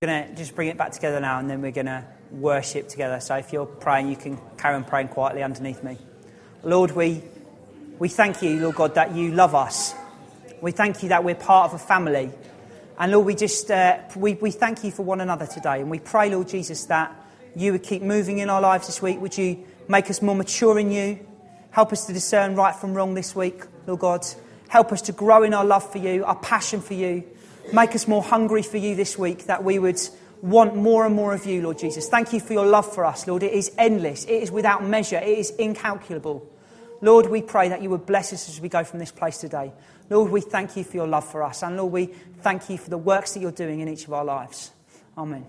We're 0.00 0.08
going 0.08 0.28
to 0.28 0.34
just 0.34 0.56
bring 0.56 0.68
it 0.68 0.76
back 0.76 0.90
together 0.90 1.20
now, 1.20 1.38
and 1.38 1.48
then 1.48 1.62
we're 1.62 1.70
going 1.70 1.86
to 1.86 2.04
worship 2.32 2.88
together. 2.88 3.20
So 3.20 3.36
if 3.36 3.52
you're 3.52 3.66
praying, 3.66 4.08
you 4.08 4.16
can 4.16 4.38
carry 4.56 4.74
on 4.74 4.82
praying 4.84 5.08
quietly 5.08 5.44
underneath 5.44 5.84
me. 5.84 5.98
Lord, 6.64 6.90
we 6.92 7.22
We 7.98 8.08
thank 8.08 8.42
you, 8.42 8.58
Lord 8.58 8.74
God, 8.74 8.94
that 8.96 9.14
you 9.14 9.30
love 9.30 9.54
us. 9.54 9.94
We 10.60 10.72
thank 10.72 11.04
you 11.04 11.10
that 11.10 11.22
we're 11.22 11.36
part 11.36 11.70
of 11.70 11.80
a 11.80 11.84
family. 11.84 12.30
And 12.98 13.12
Lord, 13.12 13.26
we 13.26 13.36
just 13.36 13.70
uh, 13.70 13.98
we, 14.16 14.34
we 14.34 14.50
thank 14.50 14.82
you 14.82 14.90
for 14.90 15.04
one 15.04 15.20
another 15.20 15.46
today. 15.46 15.80
And 15.80 15.90
we 15.90 16.00
pray, 16.00 16.30
Lord 16.30 16.48
Jesus, 16.48 16.84
that 16.86 17.14
you 17.54 17.72
would 17.72 17.82
keep 17.82 18.02
moving 18.02 18.38
in 18.38 18.50
our 18.50 18.60
lives 18.60 18.86
this 18.86 19.02
week. 19.02 19.20
Would 19.20 19.36
you 19.36 19.64
make 19.88 20.10
us 20.10 20.22
more 20.22 20.34
mature 20.34 20.78
in 20.78 20.90
you? 20.90 21.26
Help 21.70 21.92
us 21.92 22.06
to 22.06 22.12
discern 22.12 22.54
right 22.54 22.74
from 22.74 22.94
wrong 22.94 23.14
this 23.14 23.34
week, 23.34 23.62
Lord 23.86 24.00
God. 24.00 24.26
Help 24.68 24.92
us 24.92 25.02
to 25.02 25.12
grow 25.12 25.42
in 25.42 25.54
our 25.54 25.64
love 25.64 25.90
for 25.90 25.98
you, 25.98 26.24
our 26.24 26.36
passion 26.36 26.80
for 26.80 26.94
you. 26.94 27.24
Make 27.72 27.94
us 27.94 28.08
more 28.08 28.22
hungry 28.22 28.62
for 28.62 28.76
you 28.76 28.94
this 28.94 29.18
week, 29.18 29.46
that 29.46 29.64
we 29.64 29.78
would 29.78 30.00
want 30.42 30.74
more 30.74 31.06
and 31.06 31.14
more 31.14 31.34
of 31.34 31.46
you, 31.46 31.62
Lord 31.62 31.78
Jesus. 31.78 32.08
Thank 32.08 32.32
you 32.32 32.40
for 32.40 32.52
your 32.52 32.66
love 32.66 32.92
for 32.92 33.04
us, 33.04 33.26
Lord. 33.26 33.42
It 33.42 33.52
is 33.52 33.72
endless, 33.78 34.24
it 34.24 34.42
is 34.42 34.50
without 34.50 34.84
measure, 34.84 35.18
it 35.18 35.38
is 35.38 35.50
incalculable. 35.50 36.48
Lord, 37.00 37.26
we 37.26 37.42
pray 37.42 37.68
that 37.68 37.82
you 37.82 37.90
would 37.90 38.06
bless 38.06 38.32
us 38.32 38.48
as 38.48 38.60
we 38.60 38.68
go 38.68 38.84
from 38.84 38.98
this 38.98 39.10
place 39.10 39.38
today. 39.38 39.72
Lord, 40.08 40.30
we 40.30 40.40
thank 40.40 40.76
you 40.76 40.84
for 40.84 40.96
your 40.96 41.06
love 41.06 41.28
for 41.28 41.42
us. 41.42 41.62
And 41.62 41.76
Lord, 41.76 41.92
we 41.92 42.06
thank 42.42 42.70
you 42.70 42.78
for 42.78 42.90
the 42.90 42.98
works 42.98 43.34
that 43.34 43.40
you're 43.40 43.50
doing 43.50 43.80
in 43.80 43.88
each 43.88 44.06
of 44.06 44.12
our 44.12 44.24
lives. 44.24 44.70
Amen. 45.16 45.44